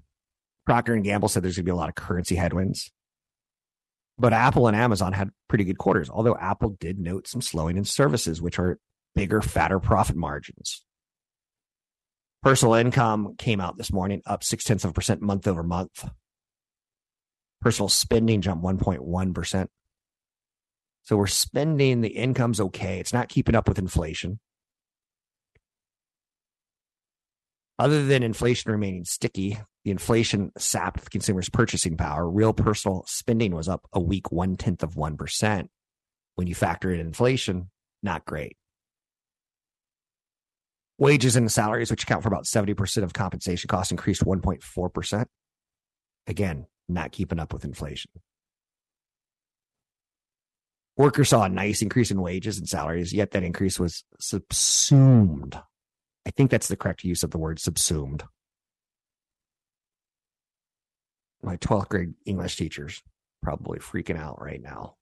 Procter 0.66 0.95
and 0.95 1.05
Gamble 1.05 1.29
said 1.29 1.45
there's 1.45 1.55
going 1.55 1.66
to 1.66 1.68
be 1.68 1.71
a 1.71 1.77
lot 1.77 1.88
of 1.88 1.95
currency 1.95 2.35
headwinds. 2.35 2.90
But 4.18 4.33
Apple 4.33 4.66
and 4.66 4.77
Amazon 4.77 5.12
had 5.12 5.31
pretty 5.47 5.62
good 5.62 5.79
quarters, 5.79 6.11
although 6.11 6.37
Apple 6.37 6.71
did 6.81 6.99
note 6.99 7.29
some 7.29 7.40
slowing 7.40 7.77
in 7.77 7.85
services, 7.85 8.42
which 8.42 8.59
are 8.59 8.81
bigger, 9.14 9.40
fatter 9.40 9.79
profit 9.79 10.16
margins. 10.16 10.85
Personal 12.42 12.75
income 12.75 13.37
came 13.38 13.61
out 13.61 13.79
this 13.79 13.92
morning, 13.92 14.21
up 14.27 14.42
six 14.42 14.64
tenths 14.64 14.83
of 14.83 14.90
a 14.90 14.95
percent 14.95 15.23
month 15.23 15.47
over 15.47 15.62
month. 15.62 16.11
Personal 17.61 17.88
spending 17.88 18.40
jumped 18.40 18.64
1.1%. 18.64 19.68
So 21.05 21.16
we're 21.16 21.29
spending, 21.29 22.01
the 22.01 22.09
income's 22.09 22.61
okay. 22.61 22.99
It's 22.99 23.12
not 23.12 23.29
keeping 23.29 23.55
up 23.55 23.68
with 23.68 23.79
inflation. 23.79 24.40
Other 27.83 28.07
than 28.07 28.23
inflation 28.23 28.71
remaining 28.71 29.05
sticky, 29.05 29.59
the 29.85 29.90
inflation 29.90 30.53
sapped 30.57 31.03
the 31.03 31.11
consumer's 31.11 31.49
purchasing 31.49 31.97
power. 31.97 32.31
Real 32.31 32.53
personal 32.53 33.03
spending 33.09 33.57
was 33.57 33.68
up 33.68 33.88
a 33.92 33.99
weak 33.99 34.31
one 34.31 34.55
tenth 34.55 34.85
of 34.85 34.95
1%. 34.95 35.66
When 36.37 36.47
you 36.47 36.55
factor 36.55 36.92
in 36.92 37.01
inflation, 37.01 37.71
not 38.01 38.25
great. 38.25 38.57
Wages 40.97 41.35
and 41.35 41.51
salaries, 41.51 41.90
which 41.90 42.05
account 42.05 42.23
for 42.23 42.29
about 42.29 42.45
70% 42.45 43.03
of 43.03 43.14
compensation 43.14 43.66
costs, 43.66 43.90
increased 43.90 44.25
1.4%. 44.25 45.27
Again, 46.29 46.66
not 46.88 47.11
keeping 47.11 47.40
up 47.40 47.53
with 47.53 47.64
inflation. 47.64 48.12
Workers 50.97 51.31
saw 51.31 51.42
a 51.42 51.49
nice 51.49 51.83
increase 51.83 52.12
in 52.12 52.23
wages 52.23 52.59
and 52.59 52.68
salaries, 52.68 53.12
yet 53.12 53.33
that 53.33 53.42
increase 53.42 53.81
was 53.81 54.05
subsumed 54.21 55.61
I 56.27 56.31
think 56.31 56.51
that's 56.51 56.69
the 56.69 56.77
correct 56.77 57.05
use 57.05 57.23
of 57.23 57.31
the 57.31 57.39
word 57.39 57.59
subsumed. 57.59 58.25
My 61.43 61.57
12th 61.57 61.89
grade 61.89 62.15
English 62.25 62.57
teachers 62.57 63.03
probably 63.43 63.81
freaking 63.81 64.19
out 64.19 64.41
right 64.41 64.63
now. 64.63 64.95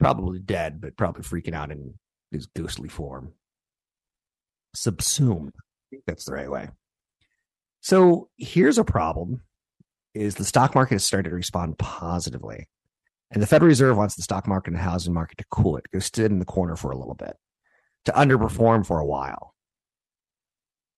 Probably 0.00 0.40
dead, 0.40 0.80
but 0.80 0.96
probably 0.96 1.22
freaking 1.22 1.54
out 1.54 1.70
in 1.70 1.94
his 2.32 2.46
ghostly 2.46 2.88
form. 2.88 3.32
Subsumed. 4.74 5.52
I 5.56 5.86
think 5.90 6.02
that's 6.06 6.24
the 6.24 6.32
right 6.32 6.50
way. 6.50 6.68
So 7.80 8.28
here's 8.36 8.78
a 8.78 8.84
problem 8.84 9.42
is 10.12 10.34
the 10.34 10.44
stock 10.44 10.74
market 10.74 10.94
has 10.94 11.04
started 11.04 11.30
to 11.30 11.36
respond 11.36 11.78
positively. 11.78 12.66
And 13.30 13.42
the 13.42 13.46
Federal 13.46 13.68
Reserve 13.68 13.96
wants 13.96 14.16
the 14.16 14.22
stock 14.22 14.46
market 14.46 14.68
and 14.68 14.76
the 14.76 14.82
housing 14.82 15.14
market 15.14 15.38
to 15.38 15.44
cool 15.50 15.76
it, 15.76 15.84
go 15.92 15.98
sit 15.98 16.30
in 16.30 16.38
the 16.38 16.44
corner 16.44 16.76
for 16.76 16.90
a 16.90 16.96
little 16.96 17.14
bit, 17.14 17.36
to 18.06 18.12
underperform 18.12 18.86
for 18.86 18.98
a 18.98 19.06
while. 19.06 19.54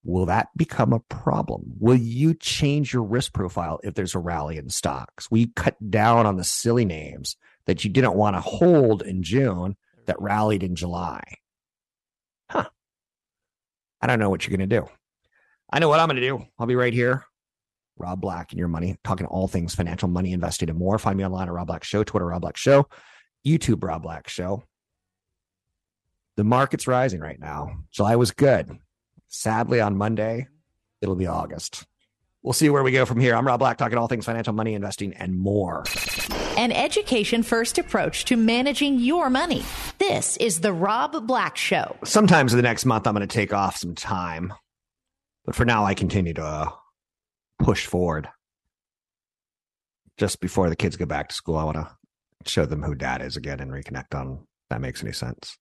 Will 0.05 0.27
that 0.27 0.49
become 0.57 0.93
a 0.93 1.01
problem? 1.01 1.63
Will 1.79 1.97
you 1.97 2.35
change 2.35 2.93
your 2.93 3.03
risk 3.03 3.33
profile 3.33 3.81
if 3.83 3.95
there's 3.95 4.15
a 4.15 4.19
rally 4.19 4.57
in 4.57 4.71
stocks? 4.71 5.31
Will 5.31 5.39
you 5.39 5.49
cut 5.55 5.77
down 5.91 6.25
on 6.25 6.37
the 6.37 6.45
silly 6.45 6.85
names 6.85 7.37
that 7.67 7.85
you 7.85 7.91
didn't 7.91 8.15
want 8.15 8.37
to 8.37 8.41
hold 8.41 9.03
in 9.03 9.23
June 9.23 9.77
that 10.07 10.21
rallied 10.21 10.63
in 10.63 10.77
July? 10.77 11.23
Huh. 12.49 12.69
I 14.01 14.07
don't 14.07 14.19
know 14.19 14.31
what 14.31 14.47
you're 14.47 14.57
going 14.57 14.69
to 14.69 14.81
do. 14.81 14.89
I 15.71 15.81
know 15.81 15.89
what 15.89 16.01
I'm 16.01 16.09
going 16.09 16.21
to 16.21 16.27
do. 16.27 16.47
I'll 16.59 16.67
be 16.67 16.77
right 16.77 16.95
here. 16.95 17.25
Rob 17.99 18.21
Black 18.21 18.53
and 18.53 18.59
your 18.59 18.69
money, 18.69 18.97
talking 19.03 19.27
all 19.27 19.49
things 19.49 19.75
financial, 19.75 20.09
money, 20.09 20.33
investing, 20.33 20.71
and 20.71 20.79
more. 20.79 20.99
Find 20.99 21.19
me 21.19 21.25
online 21.25 21.49
at 21.49 21.53
Rob 21.53 21.67
Black 21.67 21.85
Show, 21.85 22.05
Twitter, 22.05 22.27
Rob 22.27 22.43
Black 22.43 22.57
Show, 22.57 22.89
YouTube, 23.45 23.83
Rob 23.83 24.03
Black 24.03 24.29
Show. 24.29 24.63
The 26.37 26.45
market's 26.45 26.87
rising 26.87 27.21
right 27.21 27.41
now. 27.41 27.79
July 27.91 28.15
was 28.17 28.31
good. 28.31 28.79
Sadly, 29.29 29.81
on 29.81 29.97
Monday, 29.97 30.49
it'll 31.01 31.15
be 31.15 31.27
August. 31.27 31.87
We'll 32.43 32.53
see 32.53 32.71
where 32.71 32.83
we 32.83 32.93
go 32.93 33.05
from 33.05 33.21
here. 33.21 33.35
I'm 33.35 33.47
Rob 33.47 33.61
Black, 33.61 33.79
talking 33.79 33.99
all 33.99 34.07
things 34.09 34.25
financial, 34.25 34.53
money, 34.55 34.75
investing, 34.75 35.13
and 35.15 35.39
more. 35.39 35.85
An 36.57 36.73
education 36.73 37.43
first 37.43 37.79
approach 37.79 38.25
to 38.27 38.37
managing 38.37 38.99
your 39.01 39.29
money. 39.29 39.63
This 39.99 40.37
is 40.39 40.61
The 40.61 40.73
Rob 40.73 41.27
Black 41.27 41.57
Show. 41.57 41.97
Sometimes 42.05 42.53
in 42.53 42.57
the 42.57 42.63
next 42.63 42.85
month, 42.85 43.07
I'm 43.07 43.15
going 43.15 43.27
to 43.27 43.33
take 43.33 43.53
off 43.53 43.77
some 43.77 43.95
time. 43.95 44.55
But 45.45 45.57
for 45.57 45.65
now, 45.65 45.85
I 45.85 45.95
continue 45.95 46.35
to 46.35 46.45
uh, 46.45 46.71
push 47.59 47.87
forward. 47.87 48.29
Just 50.17 50.41
before 50.41 50.69
the 50.69 50.77
kids 50.77 50.97
go 50.97 51.07
back 51.07 51.29
to 51.29 51.35
school, 51.35 51.57
I 51.57 51.65
want 51.65 51.77
to 51.77 51.91
show 52.47 52.67
them 52.67 52.83
who 52.83 52.95
dad 52.95 53.23
is 53.23 53.37
again 53.37 53.61
and 53.61 53.71
reconnect 53.71 54.15
on 54.19 54.47
that 54.71 54.81
makes 54.81 55.03
any 55.03 55.13
sense. 55.13 55.57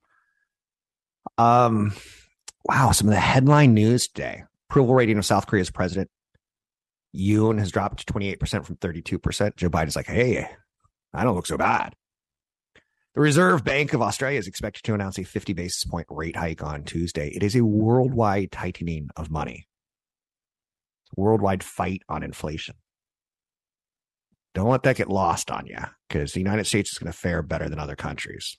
Um, 1.38 1.94
wow, 2.68 2.92
some 2.92 3.08
of 3.08 3.14
the 3.14 3.20
headline 3.20 3.74
news 3.74 4.08
today. 4.08 4.44
Approval 4.70 4.96
rating 4.96 5.18
of 5.18 5.26
South 5.26 5.48
Korea's 5.48 5.72
president 5.72 6.10
Yoon 7.16 7.58
has 7.60 7.72
dropped 7.72 8.06
to 8.06 8.14
28% 8.14 8.66
from 8.66 8.76
32%. 8.76 9.56
Joe 9.56 9.70
Biden's 9.70 9.96
like, 9.96 10.08
hey, 10.08 10.48
I 11.14 11.24
don't 11.24 11.36
look 11.36 11.48
so 11.48 11.58
bad. 11.58 11.96
The 13.16 13.22
Reserve 13.22 13.64
Bank 13.64 13.94
of 13.94 14.02
Australia 14.02 14.38
is 14.38 14.48
expected 14.48 14.84
to 14.84 14.94
announce 14.94 15.18
a 15.18 15.24
50 15.24 15.54
basis 15.54 15.86
point 15.86 16.06
rate 16.10 16.36
hike 16.36 16.62
on 16.62 16.84
Tuesday. 16.84 17.30
It 17.30 17.42
is 17.42 17.56
a 17.56 17.66
worldwide 17.66 18.52
tightening 18.52 19.10
of 19.16 19.32
money, 19.32 19.68
worldwide 21.16 21.64
fight 21.64 22.04
on 22.08 22.22
inflation. 22.22 22.76
Don't 24.54 24.70
let 24.70 24.84
that 24.84 24.98
get 24.98 25.10
lost 25.10 25.50
on 25.50 25.66
you 25.66 25.78
because 26.08 26.34
the 26.34 26.40
United 26.40 26.66
States 26.66 26.92
is 26.92 26.98
going 27.00 27.12
to 27.12 27.18
fare 27.18 27.42
better 27.42 27.70
than 27.70 27.80
other 27.80 27.96
countries. 27.96 28.58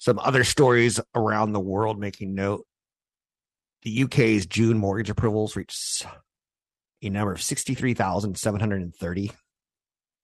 Some 0.00 0.18
other 0.18 0.42
stories 0.44 0.98
around 1.14 1.52
the 1.52 1.60
world 1.60 2.00
making 2.00 2.34
note. 2.34 2.66
The 3.82 4.04
UK's 4.04 4.46
June 4.46 4.78
mortgage 4.78 5.10
approvals 5.10 5.56
reached 5.56 6.06
a 7.02 7.10
number 7.10 7.32
of 7.32 7.42
63,730. 7.42 9.32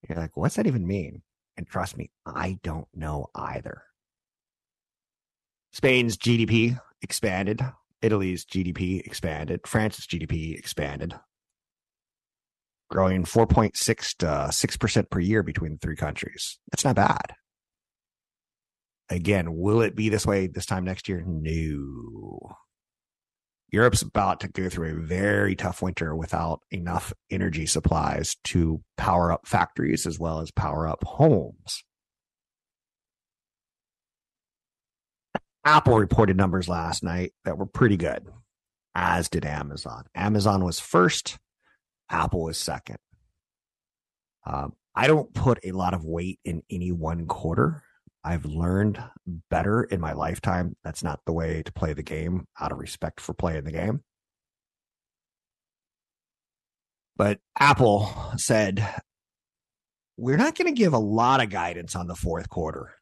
You're 0.09 0.19
like, 0.19 0.35
what's 0.35 0.57
that 0.57 0.67
even 0.67 0.87
mean? 0.87 1.21
And 1.59 1.67
trust 1.67 1.99
me, 1.99 2.11
I 2.25 2.59
don't 2.63 2.89
know 2.95 3.27
either. 3.35 3.83
Spain's 5.75 6.17
GDP 6.17 6.81
expanded. 7.03 7.61
Italy's 8.01 8.47
GDP 8.47 9.05
expanded. 9.07 9.67
France's 9.67 10.07
GDP 10.07 10.59
expanded, 10.59 11.15
growing 12.89 13.25
4.6 13.25 14.17
to 14.19 14.27
6% 14.27 15.11
per 15.11 15.21
year 15.21 15.43
between 15.43 15.73
the 15.73 15.79
three 15.79 15.97
countries. 15.97 16.59
That's 16.73 16.85
not 16.85 16.97
bad. 16.97 17.35
Again, 19.09 19.57
will 19.57 19.83
it 19.83 19.95
be 19.95 20.09
this 20.09 20.27
way 20.27 20.47
this 20.47 20.67
time 20.67 20.85
next 20.85 21.09
year? 21.09 21.23
No. 21.27 22.57
Europe's 23.71 24.03
about 24.03 24.41
to 24.41 24.49
go 24.49 24.69
through 24.69 24.91
a 24.91 25.07
very 25.07 25.57
tough 25.57 25.83
winter 25.83 26.15
without 26.15 26.61
enough 26.71 27.13
energy 27.31 27.67
supplies 27.67 28.37
to 28.45 28.83
power 28.97 29.33
up 29.33 29.47
factories 29.47 30.07
as 30.07 30.19
well 30.19 30.41
as 30.41 30.51
power 30.51 30.89
up 30.89 31.05
homes. 31.05 31.85
Apple 35.65 35.99
reported 35.99 36.37
numbers 36.37 36.69
last 36.69 37.03
night 37.03 37.33
that 37.45 37.59
were 37.59 37.67
pretty 37.67 37.97
good, 37.97 38.25
as 38.95 39.29
did 39.29 39.45
Amazon. 39.45 40.05
Amazon 40.15 40.65
was 40.65 40.79
first, 40.79 41.39
Apple 42.09 42.45
was 42.45 42.57
second. 42.57 42.99
Um, 44.47 44.75
I 44.95 45.09
don't 45.09 45.35
put 45.35 45.59
a 45.65 45.73
lot 45.73 45.93
of 45.93 46.05
weight 46.05 46.39
in 46.45 46.63
any 46.71 46.93
one 46.93 47.27
quarter. 47.27 47.83
I've 48.27 48.45
learned 48.45 49.01
better 49.51 49.85
in 49.85 50.01
my 50.01 50.13
lifetime. 50.13 50.75
That's 50.83 51.05
not 51.05 51.21
the 51.27 51.33
way 51.33 51.63
to 51.63 51.73
play 51.73 51.93
the 51.93 52.03
game 52.03 52.45
out 52.61 52.73
of 52.73 52.79
respect 52.79 53.21
for 53.21 53.35
playing 53.35 53.63
the 53.63 53.71
game. 53.71 54.03
But 57.17 57.39
Apple 57.57 58.13
said, 58.37 58.85
we're 60.17 60.37
not 60.37 60.57
going 60.57 60.67
to 60.67 60.77
give 60.77 60.93
a 60.93 60.99
lot 60.99 61.41
of 61.41 61.51
guidance 61.51 61.95
on 61.95 62.09
the 62.09 62.17
fourth 62.17 62.49
quarter. 62.49 62.97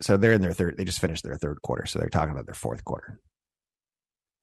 So 0.00 0.16
they're 0.16 0.32
in 0.32 0.40
their 0.40 0.52
third, 0.52 0.76
they 0.78 0.84
just 0.84 1.00
finished 1.00 1.24
their 1.24 1.36
third 1.36 1.62
quarter. 1.62 1.86
So 1.86 1.98
they're 1.98 2.08
talking 2.10 2.32
about 2.32 2.46
their 2.46 2.54
fourth 2.54 2.84
quarter. 2.84 3.18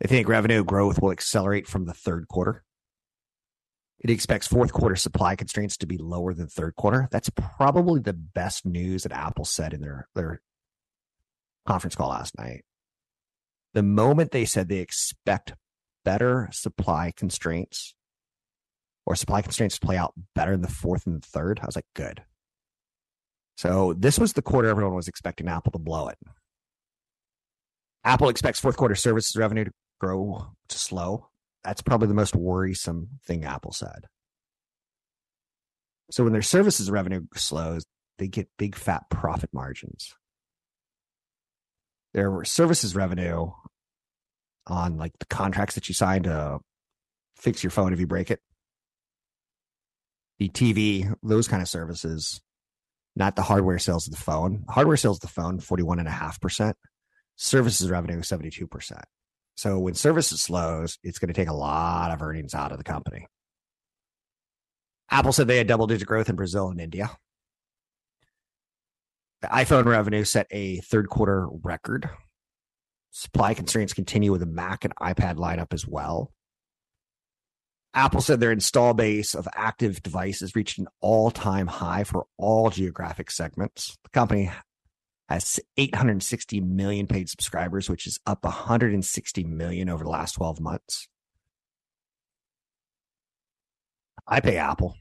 They 0.01 0.10
think 0.10 0.27
revenue 0.27 0.65
growth 0.65 1.01
will 1.01 1.12
accelerate 1.12 1.67
from 1.67 1.86
the 1.86 1.93
third 1.93 2.27
quarter. 2.27 2.65
It 4.00 4.10
expects 4.10 4.48
fourth 4.48 4.72
quarter 4.72 4.96
supply 4.96 5.36
constraints 5.36 5.76
to 5.78 5.88
be 5.88 5.98
lower 5.98 6.34
than 6.34 6.48
third 6.48 6.76
quarter. 6.76 7.10
That's 7.12 7.30
probably 7.30 8.00
the 8.00 8.14
best 8.14 8.66
news 8.66 9.04
that 9.04 9.12
Apple 9.12 9.46
said 9.46 9.74
in 9.74 9.82
their, 9.82 10.08
their 10.16 10.42
conference 11.68 11.96
call 11.96 12.10
last 12.10 12.38
night. 12.38 12.64
The 13.74 13.84
moment 13.84 14.32
they 14.32 14.46
said 14.46 14.68
they 14.68 14.78
expect 14.78 15.54
better 16.06 16.50
supply 16.52 17.14
constraints 17.16 17.94
or 19.06 19.16
supply 19.16 19.42
constraints 19.42 19.78
to 19.78 19.86
play 19.86 19.98
out 19.98 20.14
better 20.34 20.54
in 20.54 20.62
the 20.62 20.68
fourth 20.68 21.06
and 21.06 21.22
the 21.22 21.28
third, 21.28 21.60
I 21.62 21.66
was 21.66 21.76
like, 21.76 21.86
good. 21.96 22.24
So 23.58 23.94
this 23.94 24.18
was 24.18 24.34
the 24.34 24.42
quarter 24.42 24.70
everyone 24.70 24.96
was 24.96 25.10
expecting 25.10 25.48
Apple 25.50 25.72
to 25.74 25.80
blow 25.80 26.08
it. 26.08 26.18
Apple 28.06 28.30
expects 28.30 28.60
fourth 28.60 28.78
quarter 28.78 28.96
services 28.96 29.36
revenue 29.36 29.66
to 29.66 29.72
grow 30.00 30.48
to 30.70 30.78
slow 30.78 31.29
that's 31.63 31.82
probably 31.82 32.08
the 32.08 32.13
most 32.13 32.36
worrisome 32.36 33.10
thing 33.26 33.43
Apple 33.43 33.72
said. 33.72 34.06
So 36.12 36.24
when 36.24 36.34
their 36.34 36.41
services 36.41 36.89
revenue 36.89 37.22
slows, 37.36 37.86
they 38.17 38.28
get 38.28 38.50
big 38.58 38.76
fat 38.76 39.04
profit 39.10 39.50
margins. 39.54 40.13
Their 42.13 42.43
services 42.43 42.95
revenue 42.95 43.52
on 44.67 44.98
like 44.98 45.13
the 45.19 45.26
contracts 45.26 45.76
that 45.76 45.88
you 45.88 45.93
sign 45.93 46.24
to 46.24 46.60
fix 47.36 47.63
your 47.63 47.72
phone 47.72 47.93
if 47.93 48.00
you 48.00 48.08
break 48.08 48.32
it, 48.32 48.39
the 50.39 50.50
TV, 50.50 51.13
those 51.22 51.48
kind 51.48 51.62
of 51.62 51.67
services, 51.67 52.41
not 53.15 53.36
the 53.36 53.41
hardware 53.41 53.80
sales 53.80 54.08
of 54.08 54.13
the 54.13 54.19
phone. 54.19 54.63
Hardware 54.69 54.98
sales 54.98 55.17
of 55.17 55.22
the 55.22 55.28
phone, 55.28 55.60
41.5%. 55.60 56.74
Services 57.36 57.89
revenue, 57.89 58.22
72%. 58.22 59.02
So 59.60 59.78
when 59.78 59.93
services 59.93 60.41
slows, 60.41 60.98
it's 61.04 61.19
going 61.19 61.28
to 61.28 61.34
take 61.34 61.50
a 61.50 61.54
lot 61.54 62.12
of 62.12 62.22
earnings 62.22 62.54
out 62.54 62.72
of 62.72 62.78
the 62.78 62.84
company. 62.86 63.28
Apple 65.12 65.34
said 65.34 65.50
they 65.50 65.58
had 65.58 65.67
double 65.67 65.86
digit 65.86 66.08
growth 66.08 66.30
in 66.30 66.38
Brazil 66.38 66.69
and 66.69 66.80
India. 66.80 67.12
The 69.41 69.50
iPhone 69.50 69.84
revenue 69.84 70.24
set 70.24 70.48
a 70.50 70.78
third 70.78 71.10
quarter 71.10 71.45
record. 71.62 72.10
Supply 73.12 73.54
constraints 73.54 73.91
continue 73.91 74.32
with 74.32 74.39
the 74.39 74.48
Mac 74.48 74.86
and 74.86 74.95
iPad 74.95 75.36
lineup 75.36 75.74
as 75.74 75.86
well. 75.86 76.32
Apple 77.93 78.22
said 78.22 78.39
their 78.39 78.54
install 78.54 78.93
base 78.93 79.36
of 79.36 79.45
active 79.54 80.02
devices 80.02 80.56
reached 80.56 80.80
an 80.80 80.88
all 81.02 81.32
time 81.32 81.67
high 81.67 82.06
for 82.06 82.28
all 82.38 82.69
geographic 82.69 83.30
segments. 83.30 83.98
The 84.06 84.10
company 84.12 84.52
860 85.30 86.62
million 86.62 87.08
paid 87.08 87.30
subscribers, 87.30 87.89
which 87.89 88.08
is 88.08 88.20
up 88.26 88.44
160 88.44 89.44
million 89.44 89.89
over 89.89 90.04
the 90.04 90.10
last 90.10 90.34
12 90.34 90.60
months. 90.60 91.08
I 94.28 94.39
pay 94.39 94.58
Apple. 94.58 94.96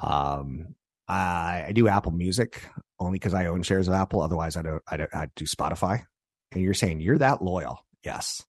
Um, 0.00 0.74
I, 1.08 1.66
I 1.68 1.72
do 1.72 1.88
Apple 1.88 2.12
Music 2.12 2.62
only 2.98 3.18
because 3.18 3.34
I 3.34 3.46
own 3.46 3.62
shares 3.62 3.88
of 3.88 3.94
Apple. 3.94 4.22
Otherwise, 4.22 4.56
I 4.56 4.62
don't. 4.62 4.82
I 4.88 4.96
don't. 4.96 5.14
I 5.14 5.28
do 5.34 5.44
Spotify. 5.44 6.04
And 6.52 6.62
you're 6.62 6.74
saying 6.74 7.00
you're 7.00 7.18
that 7.18 7.42
loyal? 7.42 7.84
Yes. 8.04 8.44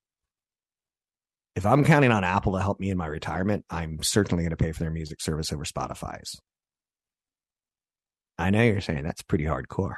If 1.55 1.65
I'm 1.65 1.83
counting 1.83 2.11
on 2.11 2.23
Apple 2.23 2.53
to 2.53 2.61
help 2.61 2.79
me 2.79 2.89
in 2.89 2.97
my 2.97 3.07
retirement, 3.07 3.65
I'm 3.69 4.01
certainly 4.01 4.43
going 4.43 4.51
to 4.51 4.57
pay 4.57 4.71
for 4.71 4.79
their 4.79 4.91
music 4.91 5.21
service 5.21 5.51
over 5.51 5.65
Spotify's. 5.65 6.39
I 8.37 8.49
know 8.49 8.63
you're 8.63 8.81
saying 8.81 9.03
that's 9.03 9.21
pretty 9.21 9.43
hardcore. 9.43 9.95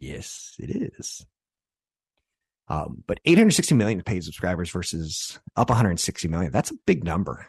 Yes, 0.00 0.56
it 0.58 0.70
is. 0.70 1.24
Um, 2.68 3.02
but 3.06 3.20
860 3.24 3.74
million 3.74 4.02
paid 4.02 4.24
subscribers 4.24 4.70
versus 4.70 5.38
up 5.56 5.68
160 5.68 6.28
million. 6.28 6.52
That's 6.52 6.70
a 6.70 6.76
big 6.86 7.04
number. 7.04 7.46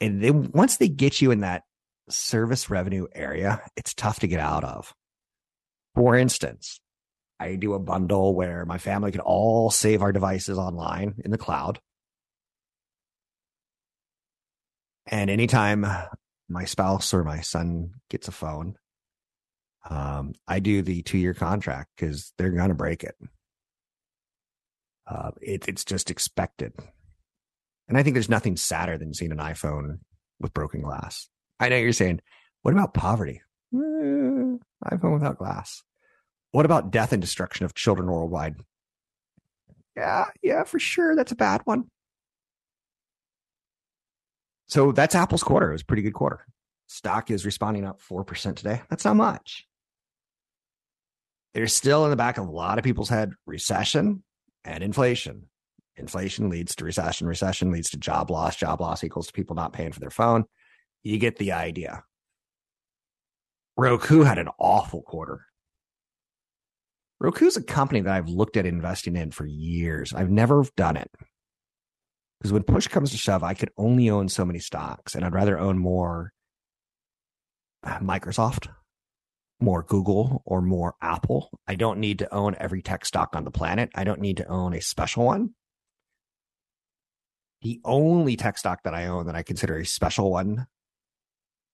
And 0.00 0.22
then 0.22 0.50
once 0.52 0.76
they 0.76 0.88
get 0.88 1.20
you 1.20 1.30
in 1.30 1.40
that 1.40 1.62
service 2.08 2.68
revenue 2.68 3.06
area, 3.14 3.62
it's 3.76 3.94
tough 3.94 4.20
to 4.20 4.26
get 4.26 4.40
out 4.40 4.64
of. 4.64 4.92
For 5.94 6.16
instance, 6.16 6.80
I 7.38 7.56
do 7.56 7.74
a 7.74 7.78
bundle 7.78 8.34
where 8.34 8.66
my 8.66 8.78
family 8.78 9.12
can 9.12 9.20
all 9.20 9.70
save 9.70 10.02
our 10.02 10.12
devices 10.12 10.58
online 10.58 11.14
in 11.24 11.30
the 11.30 11.38
cloud. 11.38 11.80
And 15.06 15.30
anytime 15.30 15.86
my 16.48 16.64
spouse 16.64 17.14
or 17.14 17.24
my 17.24 17.40
son 17.40 17.92
gets 18.10 18.28
a 18.28 18.32
phone, 18.32 18.76
um, 19.88 20.34
I 20.46 20.60
do 20.60 20.82
the 20.82 21.02
two 21.02 21.18
year 21.18 21.34
contract 21.34 21.90
because 21.96 22.32
they're 22.36 22.50
going 22.50 22.68
to 22.68 22.74
break 22.74 23.02
it. 23.02 23.14
Uh, 25.06 25.30
it. 25.40 25.68
It's 25.68 25.84
just 25.84 26.10
expected. 26.10 26.72
And 27.88 27.96
I 27.96 28.02
think 28.02 28.14
there's 28.14 28.28
nothing 28.28 28.56
sadder 28.56 28.98
than 28.98 29.14
seeing 29.14 29.32
an 29.32 29.38
iPhone 29.38 29.98
with 30.38 30.54
broken 30.54 30.82
glass. 30.82 31.28
I 31.58 31.68
know 31.68 31.76
you're 31.76 31.92
saying, 31.92 32.20
what 32.62 32.72
about 32.72 32.94
poverty? 32.94 33.42
Eh, 33.74 33.76
iPhone 33.76 35.14
without 35.14 35.38
glass. 35.38 35.82
What 36.52 36.66
about 36.66 36.90
death 36.90 37.12
and 37.12 37.20
destruction 37.20 37.64
of 37.64 37.74
children 37.74 38.10
worldwide? 38.10 38.56
Yeah, 39.96 40.26
yeah, 40.42 40.64
for 40.64 40.78
sure. 40.78 41.16
That's 41.16 41.32
a 41.32 41.36
bad 41.36 41.62
one. 41.64 41.90
So 44.68 44.92
that's 44.92 45.16
Apple's 45.16 45.42
quarter. 45.42 45.70
It 45.70 45.74
was 45.74 45.82
a 45.82 45.86
pretty 45.86 46.02
good 46.02 46.14
quarter. 46.14 46.46
Stock 46.86 47.30
is 47.30 47.44
responding 47.44 47.84
up 47.84 48.00
4% 48.00 48.54
today. 48.54 48.82
That's 48.88 49.04
not 49.04 49.16
much 49.16 49.66
there's 51.54 51.72
still 51.72 52.04
in 52.04 52.10
the 52.10 52.16
back 52.16 52.38
of 52.38 52.46
a 52.46 52.50
lot 52.50 52.78
of 52.78 52.84
people's 52.84 53.08
head 53.08 53.32
recession 53.46 54.22
and 54.64 54.84
inflation. 54.84 55.48
Inflation 55.96 56.48
leads 56.48 56.74
to 56.76 56.84
recession. 56.84 57.26
Recession 57.26 57.70
leads 57.70 57.90
to 57.90 57.98
job 57.98 58.30
loss. 58.30 58.56
Job 58.56 58.80
loss 58.80 59.04
equals 59.04 59.26
to 59.26 59.32
people 59.32 59.56
not 59.56 59.72
paying 59.72 59.92
for 59.92 60.00
their 60.00 60.10
phone. 60.10 60.44
You 61.02 61.18
get 61.18 61.36
the 61.36 61.52
idea. 61.52 62.04
Roku 63.76 64.22
had 64.22 64.38
an 64.38 64.48
awful 64.58 65.02
quarter. 65.02 65.46
Roku's 67.18 67.56
a 67.56 67.62
company 67.62 68.00
that 68.00 68.14
I've 68.14 68.28
looked 68.28 68.56
at 68.56 68.64
investing 68.64 69.16
in 69.16 69.30
for 69.30 69.44
years. 69.44 70.14
I've 70.14 70.30
never 70.30 70.64
done 70.76 70.96
it. 70.96 71.10
Because 72.38 72.52
when 72.52 72.62
push 72.62 72.88
comes 72.88 73.10
to 73.10 73.18
shove, 73.18 73.44
I 73.44 73.52
could 73.52 73.70
only 73.76 74.08
own 74.08 74.30
so 74.30 74.46
many 74.46 74.58
stocks, 74.58 75.14
and 75.14 75.24
I'd 75.24 75.34
rather 75.34 75.58
own 75.58 75.76
more 75.76 76.32
uh, 77.82 77.98
Microsoft 77.98 78.68
more 79.60 79.82
Google 79.82 80.42
or 80.44 80.60
more 80.60 80.94
Apple. 81.00 81.50
I 81.66 81.74
don't 81.74 81.98
need 81.98 82.20
to 82.20 82.34
own 82.34 82.56
every 82.58 82.82
tech 82.82 83.04
stock 83.04 83.34
on 83.34 83.44
the 83.44 83.50
planet. 83.50 83.90
I 83.94 84.04
don't 84.04 84.20
need 84.20 84.38
to 84.38 84.46
own 84.46 84.74
a 84.74 84.80
special 84.80 85.24
one. 85.24 85.50
The 87.62 87.80
only 87.84 88.36
tech 88.36 88.56
stock 88.58 88.82
that 88.84 88.94
I 88.94 89.06
own 89.06 89.26
that 89.26 89.36
I 89.36 89.42
consider 89.42 89.76
a 89.76 89.84
special 89.84 90.30
one, 90.30 90.66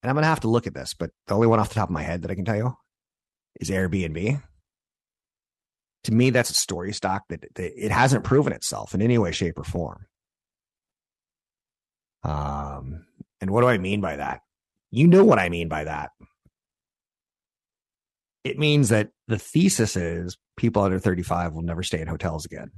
and 0.02 0.10
I'm 0.10 0.14
going 0.14 0.22
to 0.22 0.28
have 0.28 0.40
to 0.40 0.48
look 0.48 0.66
at 0.66 0.74
this, 0.74 0.94
but 0.94 1.10
the 1.26 1.34
only 1.34 1.46
one 1.46 1.60
off 1.60 1.68
the 1.68 1.76
top 1.76 1.88
of 1.88 1.94
my 1.94 2.02
head 2.02 2.22
that 2.22 2.30
I 2.30 2.34
can 2.34 2.44
tell 2.44 2.56
you 2.56 2.76
is 3.60 3.70
Airbnb. 3.70 4.42
To 6.04 6.12
me, 6.14 6.30
that's 6.30 6.50
a 6.50 6.54
story 6.54 6.92
stock 6.92 7.22
that, 7.28 7.44
that 7.54 7.84
it 7.84 7.92
hasn't 7.92 8.24
proven 8.24 8.52
itself 8.52 8.94
in 8.94 9.02
any 9.02 9.18
way, 9.18 9.32
shape, 9.32 9.58
or 9.58 9.64
form. 9.64 10.06
Um, 12.22 13.06
and 13.40 13.50
what 13.50 13.60
do 13.60 13.68
I 13.68 13.78
mean 13.78 14.00
by 14.00 14.16
that? 14.16 14.40
You 14.90 15.06
know 15.06 15.24
what 15.24 15.38
I 15.38 15.48
mean 15.48 15.68
by 15.68 15.84
that 15.84 16.10
it 18.46 18.58
means 18.58 18.90
that 18.90 19.10
the 19.26 19.38
thesis 19.38 19.96
is 19.96 20.38
people 20.56 20.82
under 20.82 21.00
35 21.00 21.54
will 21.54 21.62
never 21.62 21.82
stay 21.82 22.00
in 22.00 22.06
hotels 22.06 22.44
again 22.44 22.70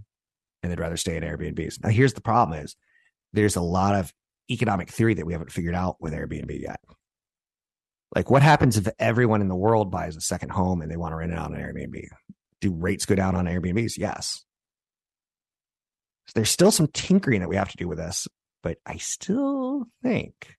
and 0.63 0.73
they'd 0.73 0.81
rather 0.81 0.97
stay 0.97 1.17
in 1.17 1.23
Airbnbs. 1.23 1.83
Now, 1.83 1.91
here's 1.91 2.15
the 2.15 2.23
problem 2.23 2.59
is 2.59 2.75
there's 3.35 3.57
a 3.57 3.61
lot 3.61 3.95
of 3.95 4.13
economic 4.51 4.89
theory 4.89 5.13
that 5.15 5.27
we 5.27 5.35
haven't 5.35 5.53
figured 5.53 5.75
out 5.75 5.97
with 6.01 6.15
Airbnb 6.15 6.59
yet. 6.59 6.81
Like, 8.17 8.31
what 8.31 8.43
happens 8.43 8.79
if 8.79 8.89
everyone 8.99 9.43
in 9.43 9.49
the 9.49 9.55
world 9.55 9.91
buys 9.91 10.17
a 10.17 10.23
second 10.23 10.51
home 10.51 10.81
and 10.81 10.91
they 10.91 10.97
want 10.97 11.13
to 11.13 11.17
rent 11.17 11.33
it 11.33 11.39
out 11.39 11.53
on 11.53 11.59
Airbnb? 11.59 12.07
Do 12.63 12.73
rates 12.73 13.05
go 13.05 13.15
down 13.15 13.35
on 13.35 13.45
Airbnbs? 13.45 13.99
Yes. 13.99 14.45
So 16.29 16.33
there's 16.35 16.51
still 16.51 16.71
some 16.71 16.89
tinkering 16.89 17.41
that 17.41 17.49
we 17.51 17.57
have 17.57 17.71
to 17.71 17.77
do 17.77 17.89
with 17.89 17.99
this, 17.99 18.27
but 18.63 18.79
I 18.87 18.97
still 18.97 19.85
think 20.03 20.57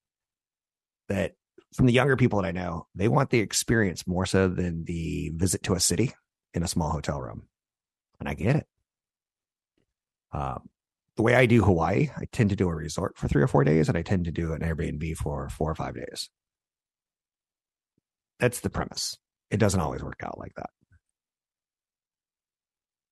that 1.07 1.33
from 1.73 1.85
the 1.85 1.93
younger 1.93 2.15
people 2.15 2.41
that 2.41 2.47
I 2.47 2.51
know, 2.51 2.87
they 2.95 3.07
want 3.07 3.29
the 3.29 3.39
experience 3.39 4.07
more 4.07 4.25
so 4.25 4.47
than 4.47 4.85
the 4.85 5.31
visit 5.35 5.63
to 5.63 5.73
a 5.73 5.79
city 5.79 6.13
in 6.53 6.63
a 6.63 6.67
small 6.67 6.89
hotel 6.89 7.21
room. 7.21 7.47
And 8.19 8.27
I 8.27 8.33
get 8.33 8.55
it. 8.55 8.67
Um, 10.31 10.69
the 11.15 11.23
way 11.23 11.35
I 11.35 11.45
do 11.45 11.63
Hawaii, 11.63 12.09
I 12.15 12.25
tend 12.31 12.49
to 12.51 12.55
do 12.55 12.69
a 12.69 12.75
resort 12.75 13.17
for 13.17 13.27
three 13.27 13.41
or 13.41 13.47
four 13.47 13.63
days, 13.63 13.89
and 13.89 13.97
I 13.97 14.01
tend 14.01 14.25
to 14.25 14.31
do 14.31 14.53
an 14.53 14.61
Airbnb 14.61 15.17
for 15.17 15.49
four 15.49 15.69
or 15.69 15.75
five 15.75 15.95
days. 15.95 16.29
That's 18.39 18.61
the 18.61 18.69
premise. 18.69 19.17
It 19.51 19.57
doesn't 19.57 19.79
always 19.79 20.03
work 20.03 20.21
out 20.23 20.39
like 20.39 20.53
that. 20.55 20.69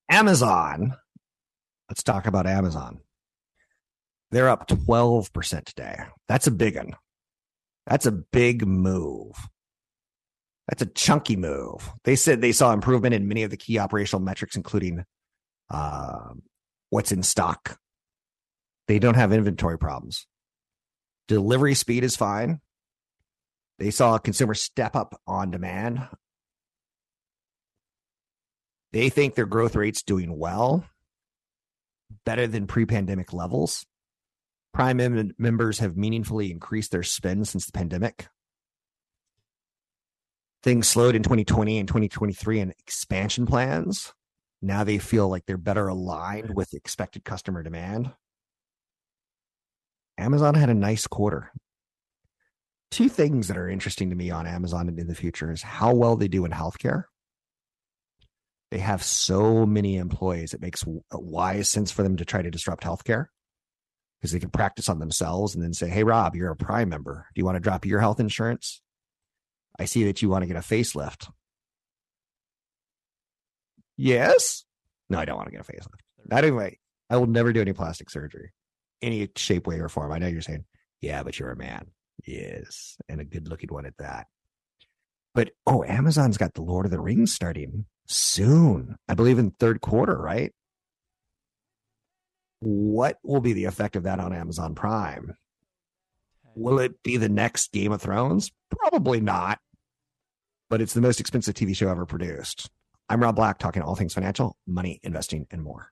Amazon. 0.09 0.95
Let's 1.89 2.03
talk 2.03 2.27
about 2.27 2.47
Amazon. 2.47 2.99
They're 4.31 4.49
up 4.49 4.67
12% 4.67 5.65
today. 5.65 5.97
That's 6.27 6.47
a 6.47 6.51
big 6.51 6.75
one. 6.75 6.95
That's 7.87 8.05
a 8.05 8.11
big 8.11 8.67
move. 8.67 9.35
That's 10.67 10.81
a 10.81 10.87
chunky 10.87 11.37
move. 11.37 11.89
They 12.03 12.17
said 12.17 12.41
they 12.41 12.51
saw 12.51 12.73
improvement 12.73 13.15
in 13.15 13.29
many 13.29 13.43
of 13.43 13.51
the 13.51 13.57
key 13.57 13.79
operational 13.79 14.21
metrics, 14.21 14.57
including 14.57 15.05
uh, 15.69 16.33
what's 16.89 17.13
in 17.13 17.23
stock. 17.23 17.79
They 18.87 18.99
don't 18.99 19.15
have 19.15 19.31
inventory 19.31 19.79
problems. 19.79 20.27
Delivery 21.29 21.73
speed 21.73 22.03
is 22.03 22.17
fine. 22.17 22.59
They 23.79 23.91
saw 23.91 24.17
consumers 24.17 24.61
step 24.61 24.95
up 24.95 25.19
on 25.25 25.51
demand. 25.51 26.07
They 28.91 29.09
think 29.09 29.35
their 29.35 29.45
growth 29.45 29.75
rate's 29.75 30.03
doing 30.03 30.37
well, 30.37 30.85
better 32.25 32.47
than 32.47 32.67
pre 32.67 32.85
pandemic 32.85 33.31
levels. 33.31 33.85
Prime 34.73 34.97
mem- 34.97 35.31
members 35.37 35.79
have 35.79 35.97
meaningfully 35.97 36.51
increased 36.51 36.91
their 36.91 37.03
spend 37.03 37.47
since 37.47 37.65
the 37.65 37.71
pandemic. 37.71 38.27
Things 40.63 40.87
slowed 40.87 41.15
in 41.15 41.23
2020 41.23 41.79
and 41.79 41.87
2023 41.87 42.59
in 42.59 42.73
expansion 42.79 43.45
plans. 43.45 44.13
Now 44.61 44.83
they 44.83 44.97
feel 44.97 45.29
like 45.29 45.45
they're 45.45 45.57
better 45.57 45.87
aligned 45.87 46.55
with 46.55 46.73
expected 46.73 47.23
customer 47.23 47.63
demand. 47.63 48.11
Amazon 50.17 50.55
had 50.55 50.69
a 50.69 50.73
nice 50.73 51.05
quarter. 51.05 51.51
Two 52.89 53.09
things 53.09 53.47
that 53.47 53.57
are 53.57 53.69
interesting 53.69 54.09
to 54.09 54.15
me 54.15 54.31
on 54.31 54.47
Amazon 54.47 54.89
in 54.89 55.07
the 55.07 55.15
future 55.15 55.51
is 55.51 55.61
how 55.61 55.93
well 55.93 56.15
they 56.15 56.27
do 56.27 56.45
in 56.45 56.51
healthcare. 56.51 57.03
They 58.71 58.79
have 58.79 59.03
so 59.03 59.65
many 59.65 59.97
employees, 59.97 60.53
it 60.53 60.61
makes 60.61 60.83
wise 61.11 61.69
sense 61.69 61.91
for 61.91 62.03
them 62.03 62.17
to 62.17 62.25
try 62.25 62.41
to 62.41 62.51
disrupt 62.51 62.83
healthcare 62.83 63.27
because 64.19 64.31
they 64.31 64.39
can 64.39 64.49
practice 64.49 64.89
on 64.89 64.99
themselves 64.99 65.55
and 65.55 65.63
then 65.63 65.73
say, 65.73 65.89
Hey, 65.89 66.03
Rob, 66.03 66.35
you're 66.35 66.51
a 66.51 66.55
Prime 66.55 66.89
member. 66.89 67.27
Do 67.33 67.39
you 67.39 67.45
want 67.45 67.55
to 67.55 67.61
drop 67.61 67.85
your 67.85 67.99
health 67.99 68.19
insurance? 68.19 68.81
I 69.79 69.85
see 69.85 70.05
that 70.05 70.21
you 70.21 70.29
want 70.29 70.43
to 70.43 70.47
get 70.47 70.57
a 70.57 70.61
facelift. 70.61 71.29
Yes. 73.95 74.63
No, 75.09 75.19
I 75.19 75.25
don't 75.25 75.37
want 75.37 75.47
to 75.47 75.55
get 75.55 75.67
a 75.67 75.71
facelift. 75.71 76.01
Not 76.25 76.43
anyway. 76.43 76.79
I 77.09 77.17
will 77.17 77.27
never 77.27 77.53
do 77.53 77.61
any 77.61 77.73
plastic 77.73 78.09
surgery, 78.09 78.51
any 79.01 79.29
shape, 79.35 79.65
way, 79.65 79.79
or 79.79 79.87
form. 79.87 80.11
I 80.11 80.19
know 80.19 80.27
you're 80.27 80.41
saying, 80.41 80.65
yeah, 80.99 81.23
but 81.23 81.39
you're 81.39 81.51
a 81.51 81.55
man. 81.55 81.87
Yes. 82.25 82.97
And 83.07 83.21
a 83.21 83.25
good 83.25 83.47
looking 83.47 83.71
one 83.71 83.85
at 83.85 83.97
that. 83.97 84.27
But 85.33 85.51
oh, 85.65 85.83
Amazon's 85.83 86.37
got 86.37 86.55
the 86.55 86.63
Lord 86.63 86.85
of 86.85 86.91
the 86.91 86.99
Rings 86.99 87.33
starting 87.33 87.85
soon. 88.07 88.95
I 89.07 89.13
believe 89.13 89.37
in 89.37 89.51
third 89.51 89.81
quarter, 89.81 90.17
right? 90.17 90.53
What 92.59 93.17
will 93.23 93.41
be 93.41 93.53
the 93.53 93.65
effect 93.65 93.95
of 93.95 94.03
that 94.03 94.19
on 94.19 94.33
Amazon 94.33 94.75
Prime? 94.75 95.35
Will 96.55 96.79
it 96.79 97.01
be 97.03 97.17
the 97.17 97.29
next 97.29 97.71
Game 97.71 97.91
of 97.91 98.01
Thrones? 98.01 98.51
Probably 98.71 99.21
not. 99.21 99.59
But 100.69 100.81
it's 100.81 100.93
the 100.93 101.01
most 101.01 101.19
expensive 101.19 101.55
TV 101.55 101.75
show 101.75 101.89
ever 101.89 102.05
produced. 102.05 102.69
I'm 103.09 103.21
Rob 103.21 103.35
Black, 103.35 103.59
talking 103.59 103.81
all 103.83 103.95
things 103.95 104.13
financial, 104.13 104.57
money, 104.65 104.99
investing, 105.03 105.45
and 105.51 105.61
more. 105.61 105.91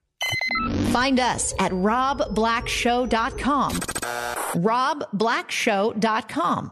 Find 0.91 1.19
us 1.19 1.53
at 1.59 1.71
robblackshow.com. 1.71 3.71
robblackshow.com. 3.73 6.71